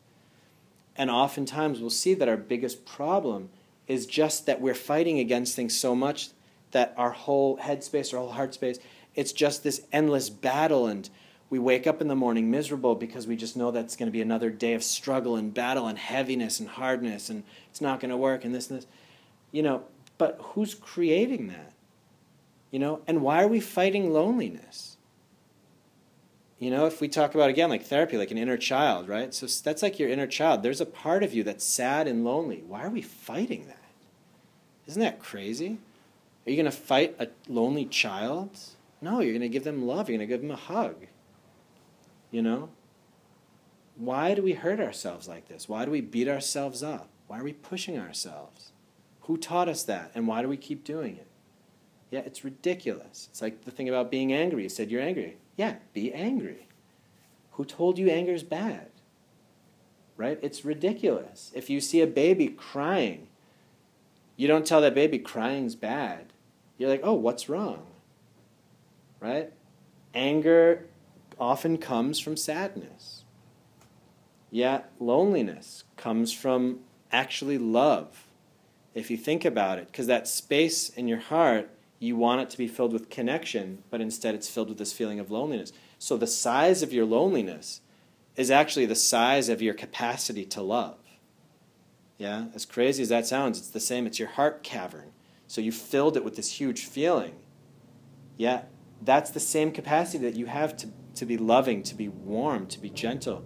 [0.98, 3.48] And oftentimes we'll see that our biggest problem
[3.86, 6.30] is just that we're fighting against things so much
[6.72, 8.78] that our whole headspace, our whole heart space
[9.18, 11.10] it's just this endless battle, and
[11.50, 14.20] we wake up in the morning miserable because we just know that's going to be
[14.20, 18.16] another day of struggle and battle and heaviness and hardness, and it's not going to
[18.16, 18.86] work, and this and this.
[19.50, 19.82] You know,
[20.18, 21.72] but who's creating that?
[22.70, 24.97] You know, and why are we fighting loneliness?
[26.58, 29.32] You know, if we talk about again like therapy, like an inner child, right?
[29.32, 30.62] So that's like your inner child.
[30.62, 32.64] There's a part of you that's sad and lonely.
[32.66, 33.76] Why are we fighting that?
[34.88, 35.78] Isn't that crazy?
[36.46, 38.58] Are you going to fight a lonely child?
[39.00, 40.08] No, you're going to give them love.
[40.08, 41.06] You're going to give them a hug.
[42.30, 42.70] You know?
[43.96, 45.68] Why do we hurt ourselves like this?
[45.68, 47.08] Why do we beat ourselves up?
[47.26, 48.72] Why are we pushing ourselves?
[49.22, 50.10] Who taught us that?
[50.14, 51.26] And why do we keep doing it?
[52.10, 53.28] Yeah, it's ridiculous.
[53.30, 54.62] It's like the thing about being angry.
[54.62, 55.36] You said you're angry.
[55.56, 56.68] Yeah, be angry.
[57.52, 58.88] Who told you anger is bad?
[60.16, 60.38] Right?
[60.42, 61.52] It's ridiculous.
[61.54, 63.28] If you see a baby crying,
[64.36, 66.32] you don't tell that baby crying's bad.
[66.76, 67.86] You're like, oh, what's wrong?
[69.20, 69.52] Right?
[70.14, 70.86] Anger
[71.38, 73.24] often comes from sadness.
[74.50, 76.80] Yeah, loneliness comes from
[77.12, 78.26] actually love.
[78.94, 82.58] If you think about it, because that space in your heart you want it to
[82.58, 85.72] be filled with connection, but instead it's filled with this feeling of loneliness.
[85.98, 87.80] So the size of your loneliness
[88.36, 90.98] is actually the size of your capacity to love.
[92.18, 94.06] Yeah, as crazy as that sounds, it's the same.
[94.06, 95.12] It's your heart cavern.
[95.46, 97.36] So you filled it with this huge feeling.
[98.36, 98.62] Yeah,
[99.02, 102.80] that's the same capacity that you have to, to be loving, to be warm, to
[102.80, 103.44] be gentle.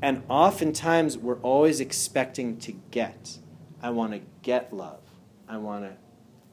[0.00, 3.38] And oftentimes we're always expecting to get.
[3.82, 5.02] I want to get love.
[5.48, 5.96] I want to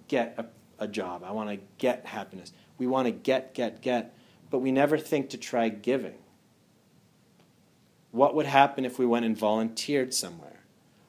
[0.08, 0.46] get a
[0.84, 1.24] a job.
[1.26, 2.54] I want to get happiness.
[2.78, 4.14] We want to get, get, get,
[4.50, 6.16] but we never think to try giving.
[8.12, 10.60] What would happen if we went and volunteered somewhere?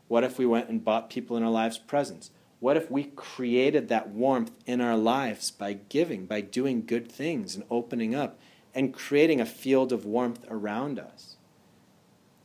[0.08, 2.30] What if we went and bought people in our lives presents?
[2.60, 7.54] What if we created that warmth in our lives by giving, by doing good things
[7.54, 8.38] and opening up
[8.74, 11.36] and creating a field of warmth around us?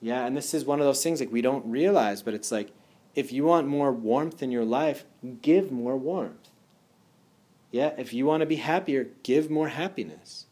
[0.01, 2.71] Yeah, and this is one of those things like we don't realize, but it's like
[3.15, 5.05] if you want more warmth in your life,
[5.41, 6.38] give more warmth.
[7.71, 10.47] Yeah, if you want to be happier, give more happiness.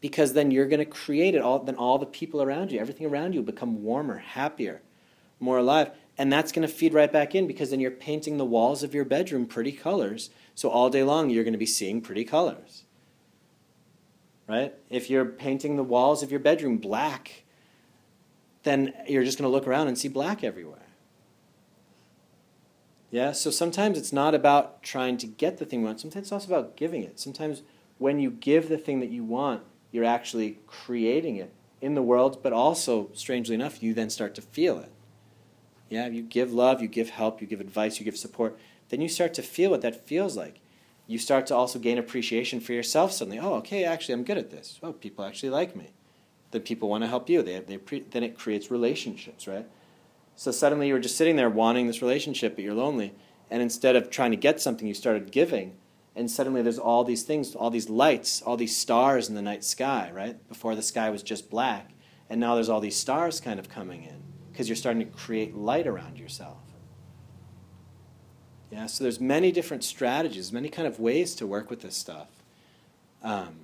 [0.00, 3.06] Because then you're going to create it all, then all the people around you, everything
[3.06, 4.82] around you become warmer, happier,
[5.40, 5.90] more alive.
[6.18, 8.94] And that's going to feed right back in because then you're painting the walls of
[8.94, 10.30] your bedroom pretty colors.
[10.54, 12.84] So all day long you're going to be seeing pretty colors.
[14.48, 14.74] Right?
[14.88, 17.44] If you're painting the walls of your bedroom black,
[18.62, 20.85] then you're just going to look around and see black everywhere.
[23.16, 26.00] Yeah, so sometimes it's not about trying to get the thing you want.
[26.00, 27.18] Sometimes it's also about giving it.
[27.18, 27.62] Sometimes
[27.96, 31.50] when you give the thing that you want, you're actually creating it
[31.80, 34.92] in the world, but also, strangely enough, you then start to feel it.
[35.88, 38.58] Yeah, you give love, you give help, you give advice, you give support,
[38.90, 40.60] then you start to feel what that feels like.
[41.06, 43.38] You start to also gain appreciation for yourself suddenly.
[43.38, 44.78] Oh, okay, actually, I'm good at this.
[44.82, 45.88] Oh, people actually like me.
[46.50, 47.42] Then people want to help you.
[47.42, 49.66] They, they pre- then it creates relationships, right?
[50.36, 53.14] So suddenly you were just sitting there wanting this relationship, but you're lonely.
[53.50, 55.76] And instead of trying to get something, you started giving.
[56.14, 59.64] And suddenly there's all these things, all these lights, all these stars in the night
[59.64, 60.46] sky, right?
[60.48, 61.90] Before the sky was just black.
[62.28, 64.22] And now there's all these stars kind of coming in
[64.52, 66.58] because you're starting to create light around yourself.
[68.70, 72.28] Yeah, so there's many different strategies, many kind of ways to work with this stuff.
[73.22, 73.60] Um,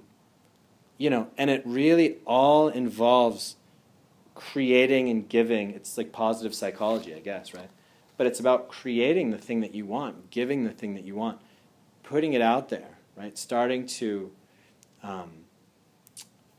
[0.96, 3.56] you know, and it really all involves
[4.34, 5.70] creating and giving.
[5.70, 7.70] It's like positive psychology, I guess, right?
[8.16, 11.40] But it's about creating the thing that you want, giving the thing that you want,
[12.02, 13.36] putting it out there, right?
[13.36, 14.30] Starting to,
[15.02, 15.30] um,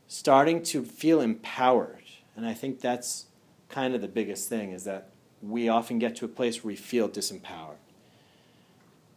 [0.08, 2.04] starting to feel empowered,
[2.36, 3.26] and I think that's
[3.68, 5.10] kind of the biggest thing is that
[5.42, 7.76] we often get to a place where we feel disempowered.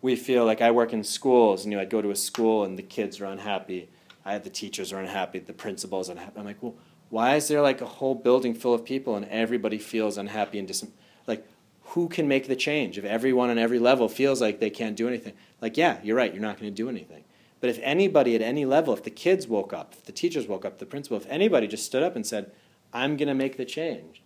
[0.02, 2.64] We feel like I work in schools, and you know, I'd go to a school
[2.64, 3.90] and the kids are unhappy.
[4.26, 6.40] I have the teachers are unhappy, the principal's unhappy.
[6.40, 6.76] I'm like, well,
[7.10, 10.68] why is there like a whole building full of people and everybody feels unhappy and
[10.68, 10.88] dis-
[11.26, 11.48] like
[11.92, 15.08] who can make the change if everyone on every level feels like they can't do
[15.08, 15.34] anything?
[15.62, 17.24] Like yeah, you're right, you're not going to do anything.
[17.60, 20.66] But if anybody at any level, if the kids woke up, if the teachers woke
[20.66, 22.52] up, the principal, if anybody just stood up and said,
[22.94, 24.22] "I'm going to make the change."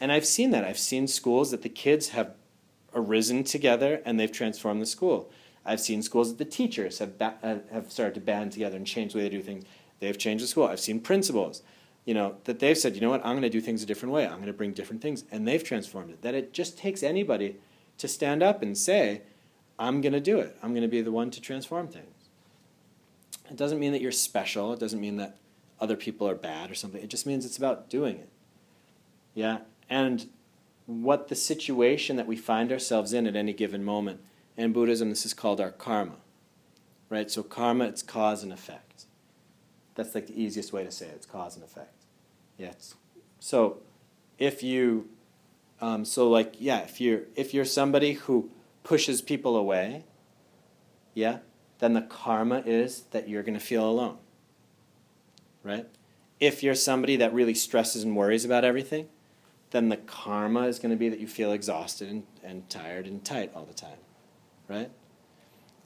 [0.00, 0.64] And I've seen that.
[0.64, 2.34] I've seen schools that the kids have
[2.94, 5.30] arisen together and they've transformed the school.
[5.64, 8.86] I've seen schools that the teachers have, ba- uh, have started to band together and
[8.86, 9.64] change the way they do things.
[10.00, 10.66] They've changed the school.
[10.66, 11.62] I've seen principals
[12.04, 14.12] you know, that they've said, you know what, I'm going to do things a different
[14.12, 14.24] way.
[14.24, 15.24] I'm going to bring different things.
[15.30, 16.22] And they've transformed it.
[16.22, 17.56] That it just takes anybody
[17.98, 19.22] to stand up and say,
[19.78, 20.56] I'm going to do it.
[20.62, 22.06] I'm going to be the one to transform things.
[23.50, 24.72] It doesn't mean that you're special.
[24.72, 25.38] It doesn't mean that
[25.80, 27.02] other people are bad or something.
[27.02, 28.28] It just means it's about doing it.
[29.34, 29.58] Yeah?
[29.88, 30.28] And
[30.86, 34.20] what the situation that we find ourselves in at any given moment.
[34.56, 36.16] In Buddhism, this is called our karma.
[37.08, 37.30] Right?
[37.30, 38.91] So karma, it's cause and effect.
[39.94, 41.14] That's like the easiest way to say it.
[41.16, 42.04] It's cause and effect.
[42.56, 42.94] Yes.
[43.40, 43.78] So
[44.38, 45.08] if you,
[45.80, 48.50] um, so like yeah, if you're if you're somebody who
[48.84, 50.04] pushes people away,
[51.14, 51.38] yeah,
[51.78, 54.18] then the karma is that you're going to feel alone.
[55.62, 55.86] Right?
[56.40, 59.08] If you're somebody that really stresses and worries about everything,
[59.70, 63.24] then the karma is going to be that you feel exhausted and, and tired and
[63.24, 63.98] tight all the time.
[64.68, 64.90] Right?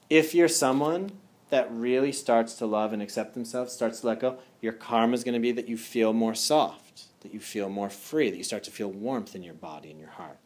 [0.09, 1.13] If you're someone
[1.51, 5.25] that really starts to love and accept themselves, starts to let go, your karma is
[5.25, 8.45] going to be that you feel more soft, that you feel more free, that you
[8.45, 10.39] start to feel warmth in your body and your heart.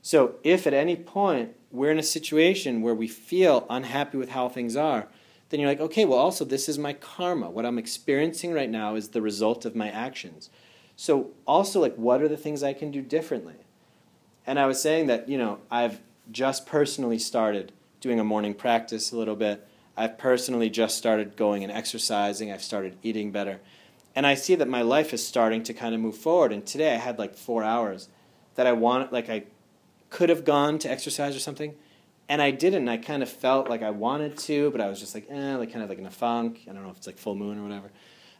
[0.00, 4.48] So, if at any point we're in a situation where we feel unhappy with how
[4.48, 5.08] things are,
[5.50, 7.50] then you're like, okay, well, also, this is my karma.
[7.50, 10.50] What I'm experiencing right now is the result of my actions.
[10.96, 13.56] So, also, like, what are the things I can do differently?
[14.46, 16.00] And I was saying that, you know, I've
[16.30, 19.66] just personally started doing a morning practice a little bit.
[19.96, 22.52] I've personally just started going and exercising.
[22.52, 23.60] I've started eating better.
[24.14, 26.52] And I see that my life is starting to kind of move forward.
[26.52, 28.08] And today I had like four hours
[28.54, 29.44] that I wanted, like I
[30.10, 31.74] could have gone to exercise or something.
[32.28, 32.88] And I didn't.
[32.88, 35.72] I kind of felt like I wanted to, but I was just like, eh, like
[35.72, 36.60] kind of like in a funk.
[36.68, 37.90] I don't know if it's like full moon or whatever.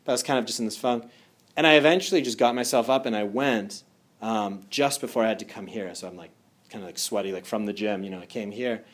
[0.04, 1.11] But I was kind of just in this funk.
[1.56, 3.82] And I eventually just got myself up and I went
[4.20, 5.92] um, just before I had to come here.
[5.94, 6.30] So I'm like
[6.70, 8.04] kind of like sweaty, like from the gym.
[8.04, 8.84] You know, I came here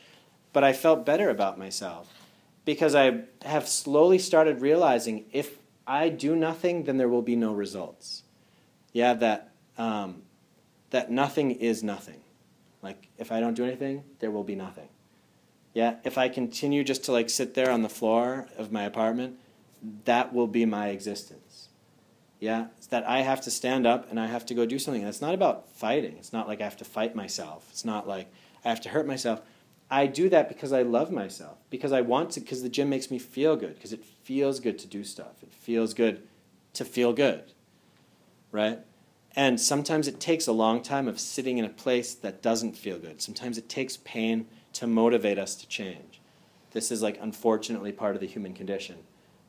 [0.55, 2.11] but I felt better about myself
[2.65, 7.53] because I have slowly started realizing if I do nothing, then there will be no
[7.53, 8.23] results.
[8.93, 10.23] Yeah, that um,
[10.91, 12.21] that nothing is nothing.
[12.81, 14.89] Like if I don't do anything, there will be nothing.
[15.75, 19.37] Yeah, if I continue just to like sit there on the floor of my apartment,
[20.05, 21.69] that will be my existence.
[22.39, 25.03] Yeah, it's that I have to stand up and I have to go do something.
[25.03, 26.17] And it's not about fighting.
[26.19, 27.67] It's not like I have to fight myself.
[27.71, 28.33] It's not like
[28.65, 29.41] I have to hurt myself.
[29.95, 33.13] I do that because I love myself, because I want to, because the gym makes
[33.13, 35.41] me feel good, because it feels good to do stuff.
[35.41, 36.27] It feels good
[36.73, 37.53] to feel good,
[38.51, 38.81] right?
[39.37, 42.99] And sometimes it takes a long time of sitting in a place that doesn't feel
[42.99, 43.23] good.
[43.23, 46.21] Sometimes it takes pain to motivate us to change.
[46.73, 48.97] This is like unfortunately part of the human condition.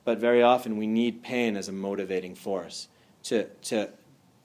[0.04, 2.88] But very often we need pain as a motivating force
[3.24, 3.90] to, to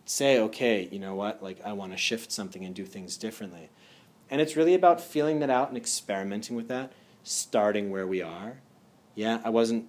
[0.07, 3.69] say, okay, you know what, like I want to shift something and do things differently.
[4.31, 6.93] And it's really about feeling that out and experimenting with that,
[7.25, 8.61] starting where we are.
[9.17, 9.89] Yeah, I wasn't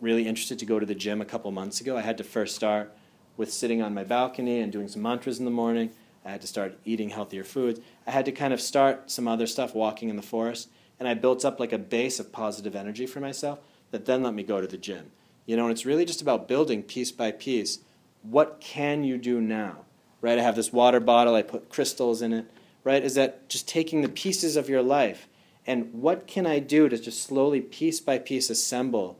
[0.00, 1.96] really interested to go to the gym a couple months ago.
[1.96, 2.94] I had to first start
[3.38, 5.90] with sitting on my balcony and doing some mantras in the morning.
[6.24, 7.80] I had to start eating healthier foods.
[8.06, 10.68] I had to kind of start some other stuff, walking in the forest.
[11.00, 13.60] And I built up like a base of positive energy for myself
[13.90, 15.12] that then let me go to the gym.
[15.46, 17.78] You know, and it's really just about building piece by piece.
[18.22, 19.86] What can you do now?
[20.20, 20.38] Right?
[20.38, 22.50] I have this water bottle, I put crystals in it
[22.84, 25.28] right, is that just taking the pieces of your life
[25.68, 29.18] and what can I do to just slowly, piece by piece, assemble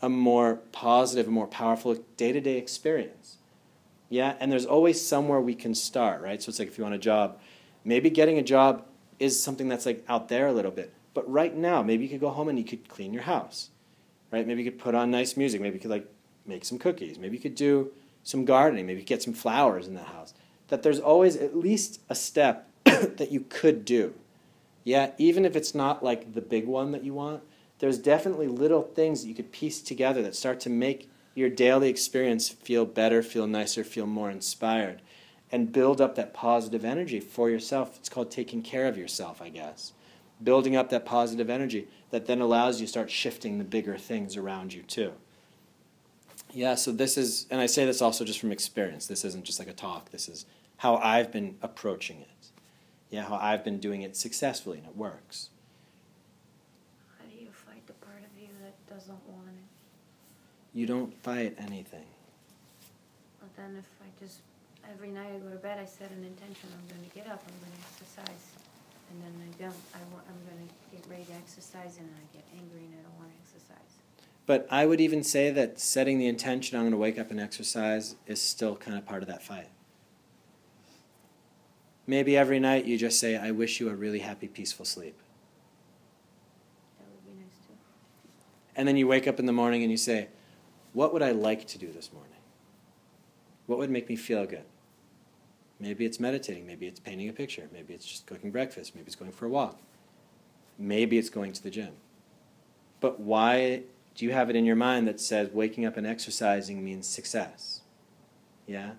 [0.00, 3.36] a more positive, a more powerful day to day experience?
[4.08, 6.42] Yeah, and there's always somewhere we can start, right?
[6.42, 7.38] So it's like if you want a job,
[7.84, 8.86] maybe getting a job
[9.18, 10.90] is something that's like out there a little bit.
[11.12, 13.68] But right now, maybe you could go home and you could clean your house,
[14.30, 14.46] right?
[14.46, 15.60] Maybe you could put on nice music.
[15.60, 16.10] Maybe you could like
[16.46, 17.18] make some cookies.
[17.18, 17.92] Maybe you could do
[18.24, 18.86] some gardening.
[18.86, 20.32] Maybe you get some flowers in the house.
[20.68, 22.69] That there's always at least a step
[23.16, 24.14] that you could do.
[24.84, 27.42] Yeah, even if it's not like the big one that you want,
[27.78, 31.88] there's definitely little things that you could piece together that start to make your daily
[31.88, 35.00] experience feel better, feel nicer, feel more inspired,
[35.52, 37.96] and build up that positive energy for yourself.
[37.98, 39.92] It's called taking care of yourself, I guess.
[40.42, 44.36] Building up that positive energy that then allows you to start shifting the bigger things
[44.36, 45.12] around you too.
[46.52, 49.06] Yeah, so this is, and I say this also just from experience.
[49.06, 50.10] This isn't just like a talk.
[50.10, 50.46] This is
[50.78, 52.39] how I've been approaching it
[53.10, 55.50] yeah, how I've been doing it successfully and it works.
[57.18, 60.78] How do you fight the part of you that doesn't want it?
[60.78, 62.06] You don't fight anything.
[63.40, 64.40] But then if I just,
[64.88, 67.58] every night I go to bed, I set an intention, I'm gonna get up, I'm
[67.58, 68.46] gonna exercise.
[69.10, 72.44] And then I don't, I want, I'm gonna get ready to exercise and I get
[72.54, 74.00] angry and I don't wanna exercise.
[74.46, 77.38] But I would even say that setting the intention, I'm going to wake up and
[77.38, 79.68] exercise, is still kind of part of that fight.
[82.10, 85.16] Maybe every night you just say, I wish you a really happy, peaceful sleep.
[86.98, 87.74] That would be nice too.
[88.74, 90.26] And then you wake up in the morning and you say,
[90.92, 92.40] What would I like to do this morning?
[93.66, 94.64] What would make me feel good?
[95.78, 96.66] Maybe it's meditating.
[96.66, 97.68] Maybe it's painting a picture.
[97.72, 98.96] Maybe it's just cooking breakfast.
[98.96, 99.78] Maybe it's going for a walk.
[100.80, 101.92] Maybe it's going to the gym.
[102.98, 103.82] But why
[104.16, 107.82] do you have it in your mind that says waking up and exercising means success?
[108.66, 108.94] Yeah?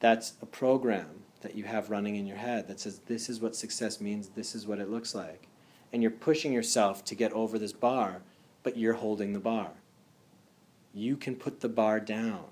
[0.00, 3.54] That's a program that you have running in your head that says, this is what
[3.54, 5.48] success means, this is what it looks like.
[5.92, 8.22] And you're pushing yourself to get over this bar,
[8.62, 9.72] but you're holding the bar.
[10.94, 12.44] You can put the bar down.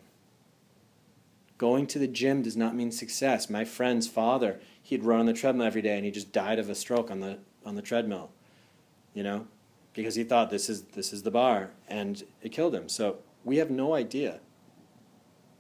[1.58, 3.50] Going to the gym does not mean success.
[3.50, 6.70] My friend's father, he'd run on the treadmill every day and he just died of
[6.70, 8.30] a stroke on the on the treadmill.
[9.12, 9.46] You know?
[9.92, 12.88] Because he thought this is this is the bar and it killed him.
[12.88, 14.40] So we have no idea.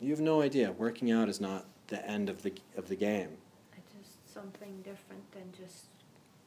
[0.00, 0.72] You have no idea.
[0.72, 3.28] Working out is not the end of the of the game.
[3.76, 5.86] It's just something different than just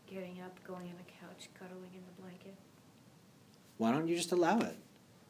[0.09, 2.55] getting up, going on the couch, cuddling in the blanket.
[3.77, 4.77] Why don't you just allow it?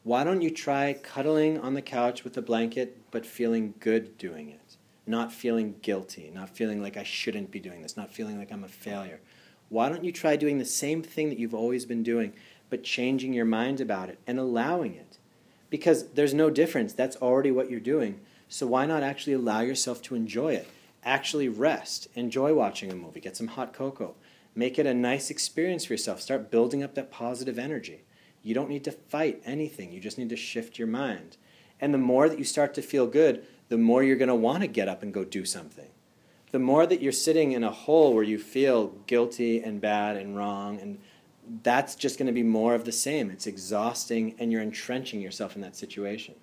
[0.04, 4.50] Why don't you try cuddling on the couch with a blanket but feeling good doing
[4.50, 4.78] it?
[5.06, 8.64] Not feeling guilty, not feeling like I shouldn't be doing this, not feeling like I'm
[8.64, 9.20] a failure.
[9.70, 12.34] Why don't you try doing the same thing that you've always been doing,
[12.70, 15.18] but changing your mind about it and allowing it?
[15.70, 16.94] Because there's no difference.
[16.94, 18.20] That's already what you're doing.
[18.54, 20.70] So why not actually allow yourself to enjoy it?
[21.04, 24.14] Actually rest, enjoy watching a movie, get some hot cocoa.
[24.54, 26.22] Make it a nice experience for yourself.
[26.22, 28.04] Start building up that positive energy.
[28.44, 31.38] You don't need to fight anything, you just need to shift your mind.
[31.82, 34.62] And the more that you start to feel good, the more you're going to want
[34.62, 35.90] to get up and go do something.
[36.52, 40.38] The more that you're sitting in a hole where you feel guilty and bad and
[40.38, 41.00] wrong, and
[41.64, 43.32] that's just going to be more of the same.
[43.32, 46.36] It's exhausting, and you're entrenching yourself in that situation.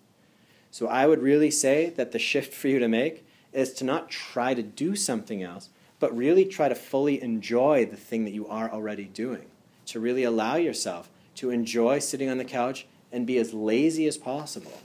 [0.70, 4.08] So I would really say that the shift for you to make is to not
[4.08, 8.46] try to do something else, but really try to fully enjoy the thing that you
[8.48, 9.46] are already doing.
[9.86, 14.16] To really allow yourself to enjoy sitting on the couch and be as lazy as
[14.16, 14.80] possible.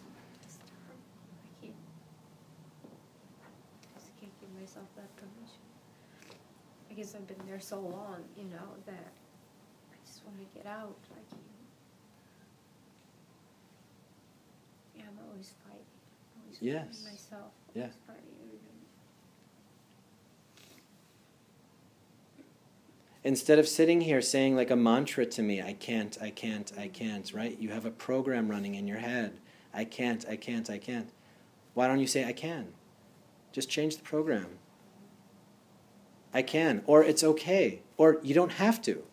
[6.95, 9.11] I guess I've been there so long, you know, that
[9.91, 10.95] I just want to get out.
[11.11, 11.41] I can't.
[14.95, 15.83] Yeah, I'm always fighting.
[16.61, 16.85] Always Yes.
[16.85, 17.51] fighting myself.
[17.73, 17.81] Yeah.
[17.83, 18.59] Always fighting everything.
[23.23, 26.87] Instead of sitting here saying like a mantra to me, I can't, I can't, I
[26.87, 27.59] can't, right?
[27.59, 29.39] You have a program running in your head.
[29.73, 31.09] I can't, I can't, I can't.
[31.73, 32.73] Why don't you say I can?
[33.51, 34.59] Just change the program.
[36.33, 39.03] I can, or it's okay, or you don't have to.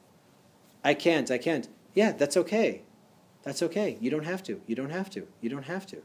[0.85, 1.69] I can't, I can't.
[1.95, 2.83] Yeah, that's okay.
[3.45, 3.97] That's okay.
[4.01, 4.61] You don't have to.
[4.67, 5.27] You don't have to.
[5.41, 5.97] You don't have to.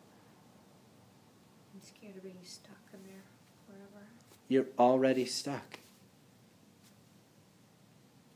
[1.74, 3.24] I'm scared of being stuck in there
[3.66, 4.06] forever.
[4.48, 5.80] You're already stuck.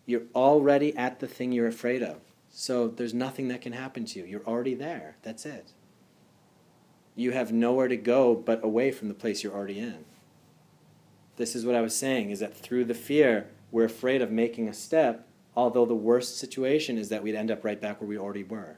[0.06, 2.18] You're already at the thing you're afraid of.
[2.50, 4.26] So there's nothing that can happen to you.
[4.26, 5.16] You're already there.
[5.24, 5.72] That's it.
[7.16, 10.06] You have nowhere to go but away from the place you're already in.
[11.38, 14.68] This is what I was saying is that through the fear, we're afraid of making
[14.68, 18.18] a step, although the worst situation is that we'd end up right back where we
[18.18, 18.78] already were.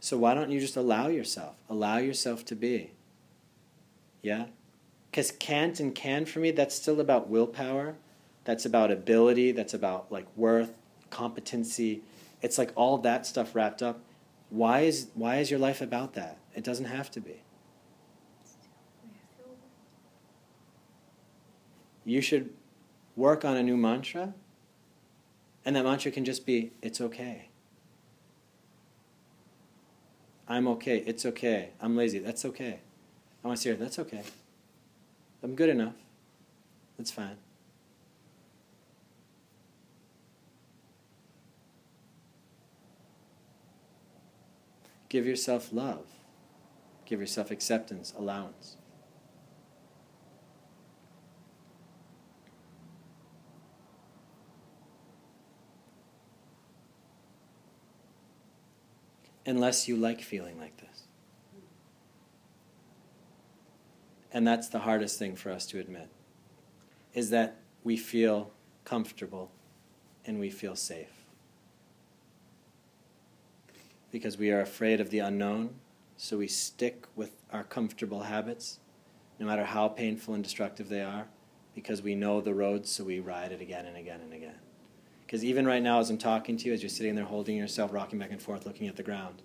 [0.00, 1.56] So why don't you just allow yourself?
[1.68, 2.92] Allow yourself to be.
[4.22, 4.46] Yeah?
[5.10, 7.96] Because can't and can for me, that's still about willpower.
[8.44, 9.52] That's about ability.
[9.52, 10.72] That's about like worth,
[11.10, 12.02] competency.
[12.40, 14.00] It's like all that stuff wrapped up.
[14.48, 16.38] Why is why is your life about that?
[16.54, 17.42] It doesn't have to be.
[22.04, 22.50] You should
[23.14, 24.32] work on a new mantra,
[25.64, 27.49] and that mantra can just be it's okay.
[30.50, 30.98] I'm okay.
[31.06, 31.70] It's okay.
[31.80, 32.18] I'm lazy.
[32.18, 32.80] That's okay.
[33.44, 34.24] I want to hear that's okay.
[35.44, 35.94] I'm good enough.
[36.98, 37.36] That's fine.
[45.08, 46.06] Give yourself love.
[47.06, 48.76] Give yourself acceptance, allowance.
[59.46, 61.04] Unless you like feeling like this.
[64.32, 66.08] And that's the hardest thing for us to admit
[67.12, 68.52] is that we feel
[68.84, 69.50] comfortable
[70.24, 71.24] and we feel safe.
[74.12, 75.74] Because we are afraid of the unknown,
[76.16, 78.78] so we stick with our comfortable habits,
[79.38, 81.26] no matter how painful and destructive they are,
[81.74, 84.58] because we know the road, so we ride it again and again and again.
[85.30, 87.92] Because even right now, as I'm talking to you, as you're sitting there holding yourself,
[87.92, 89.42] rocking back and forth, looking at the ground,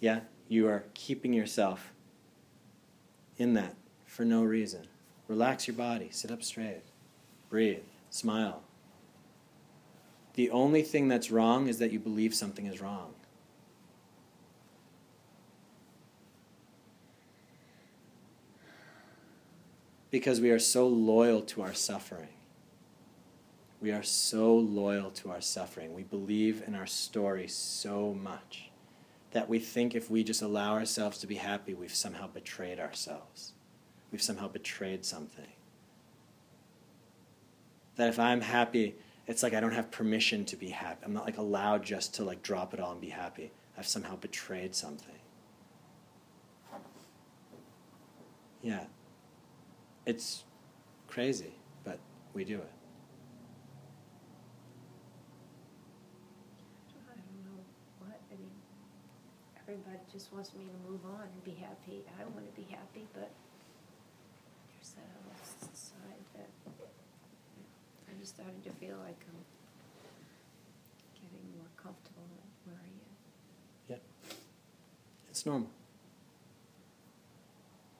[0.00, 1.92] yeah, you are keeping yourself
[3.36, 3.74] in that
[4.06, 4.86] for no reason.
[5.26, 6.80] Relax your body, sit up straight,
[7.50, 8.62] breathe, smile.
[10.32, 13.12] The only thing that's wrong is that you believe something is wrong.
[20.10, 22.37] Because we are so loyal to our suffering.
[23.80, 25.94] We are so loyal to our suffering.
[25.94, 28.70] We believe in our story so much
[29.30, 33.52] that we think if we just allow ourselves to be happy, we've somehow betrayed ourselves.
[34.10, 35.52] We've somehow betrayed something.
[37.96, 38.96] That if I'm happy
[39.28, 41.04] it's like I don't have permission to be happy.
[41.04, 43.52] I'm not like allowed just to like drop it all and be happy.
[43.76, 45.14] I've somehow betrayed something.
[48.62, 48.84] Yeah.
[50.06, 50.44] It's
[51.06, 51.52] crazy,
[51.84, 51.98] but
[52.32, 52.72] we do it.
[57.06, 57.60] I don't know
[57.98, 58.50] what, I mean,
[59.68, 62.02] everybody just wants me to move on and be happy.
[62.18, 63.30] I want to be happy, but
[64.72, 65.36] there's that other
[65.74, 66.48] side that
[68.08, 69.44] I'm just starting to feel like I'm
[71.20, 72.24] getting more comfortable
[72.64, 73.12] where I am,
[73.90, 73.96] Yeah.
[75.28, 75.68] It's normal.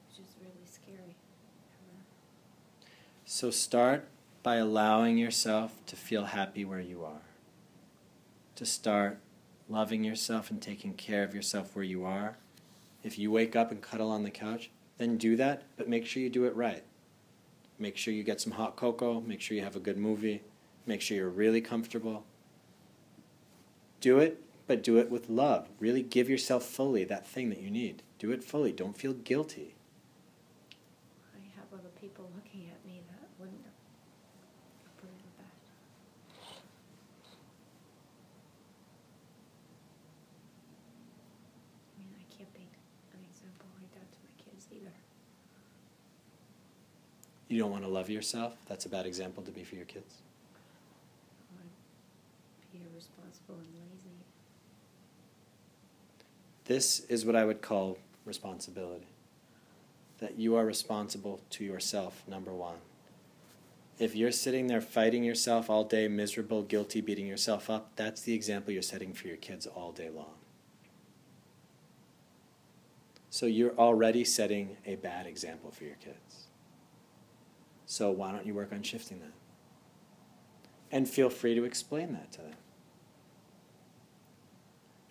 [0.09, 1.15] which is really scary.
[3.25, 4.07] So start
[4.41, 7.21] by allowing yourself to feel happy where you are.
[8.55, 9.19] To start
[9.69, 12.37] loving yourself and taking care of yourself where you are.
[13.03, 16.21] If you wake up and cuddle on the couch, then do that, but make sure
[16.21, 16.83] you do it right.
[17.77, 20.41] Make sure you get some hot cocoa, make sure you have a good movie,
[20.85, 22.25] make sure you're really comfortable.
[24.01, 25.69] Do it, but do it with love.
[25.79, 28.03] Really give yourself fully that thing that you need.
[28.17, 28.71] Do it fully.
[28.71, 29.75] Don't feel guilty.
[31.33, 33.65] I have other people looking at me that wouldn't
[34.85, 35.55] approve of that.
[41.95, 42.67] I mean, I can't be
[43.13, 44.95] an example like that to my kids either.
[47.49, 48.53] You don't want to love yourself?
[48.67, 50.17] That's a bad example to be for your kids.
[51.51, 51.71] I want
[52.61, 54.15] to be irresponsible and lazy.
[56.65, 59.07] This is what I would call responsibility.
[60.19, 62.77] That you are responsible to yourself, number one.
[63.97, 68.33] If you're sitting there fighting yourself all day, miserable, guilty, beating yourself up, that's the
[68.33, 70.35] example you're setting for your kids all day long.
[73.31, 76.48] So you're already setting a bad example for your kids.
[77.89, 79.31] So why don't you work on shifting that?
[80.91, 82.53] And feel free to explain that to them.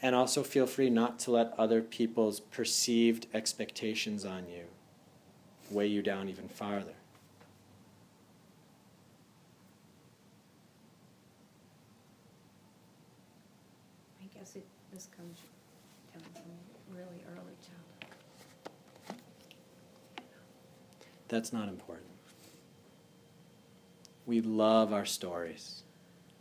[0.00, 4.66] And also feel free not to let other people's perceived expectations on you
[5.72, 6.94] weigh you down even farther.
[14.22, 15.40] I guess it, this comes
[16.14, 19.18] down from really early childhood.
[21.26, 22.17] That's not important.
[24.28, 25.84] We love our stories.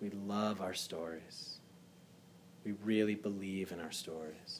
[0.02, 1.60] We love our stories.
[2.66, 4.60] We really believe in our stories.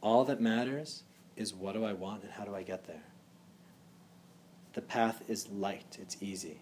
[0.00, 1.04] All that matters
[1.36, 3.04] is what do I want and how do I get there?
[4.72, 6.58] The path is light, it's easy.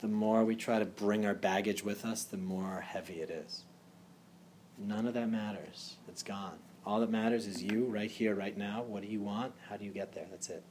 [0.00, 3.64] The more we try to bring our baggage with us, the more heavy it is.
[4.78, 5.96] None of that matters.
[6.08, 6.60] It's gone.
[6.86, 8.84] All that matters is you right here, right now.
[8.84, 9.52] What do you want?
[9.68, 10.26] How do you get there?
[10.30, 10.62] That's it.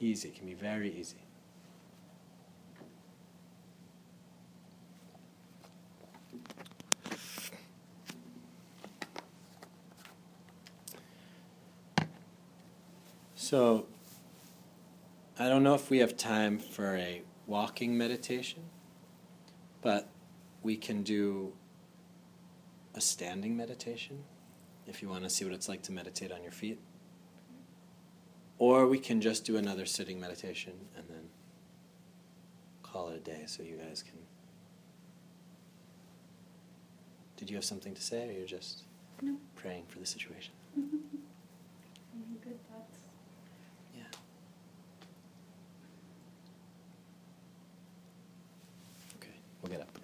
[0.00, 1.16] Easy, it can be very easy.
[13.34, 13.86] So,
[15.38, 18.62] I don't know if we have time for a walking meditation,
[19.82, 20.08] but
[20.62, 21.52] we can do
[22.94, 24.24] a standing meditation
[24.86, 26.80] if you want to see what it's like to meditate on your feet.
[28.64, 31.28] Or we can just do another sitting meditation and then
[32.82, 34.14] call it a day so you guys can.
[37.36, 38.84] Did you have something to say, or you're just
[39.20, 39.36] No.
[39.54, 40.54] praying for the situation?
[40.76, 40.88] Any
[42.42, 43.00] good thoughts?
[43.94, 44.04] Yeah.
[49.18, 49.98] Okay, we'll get up.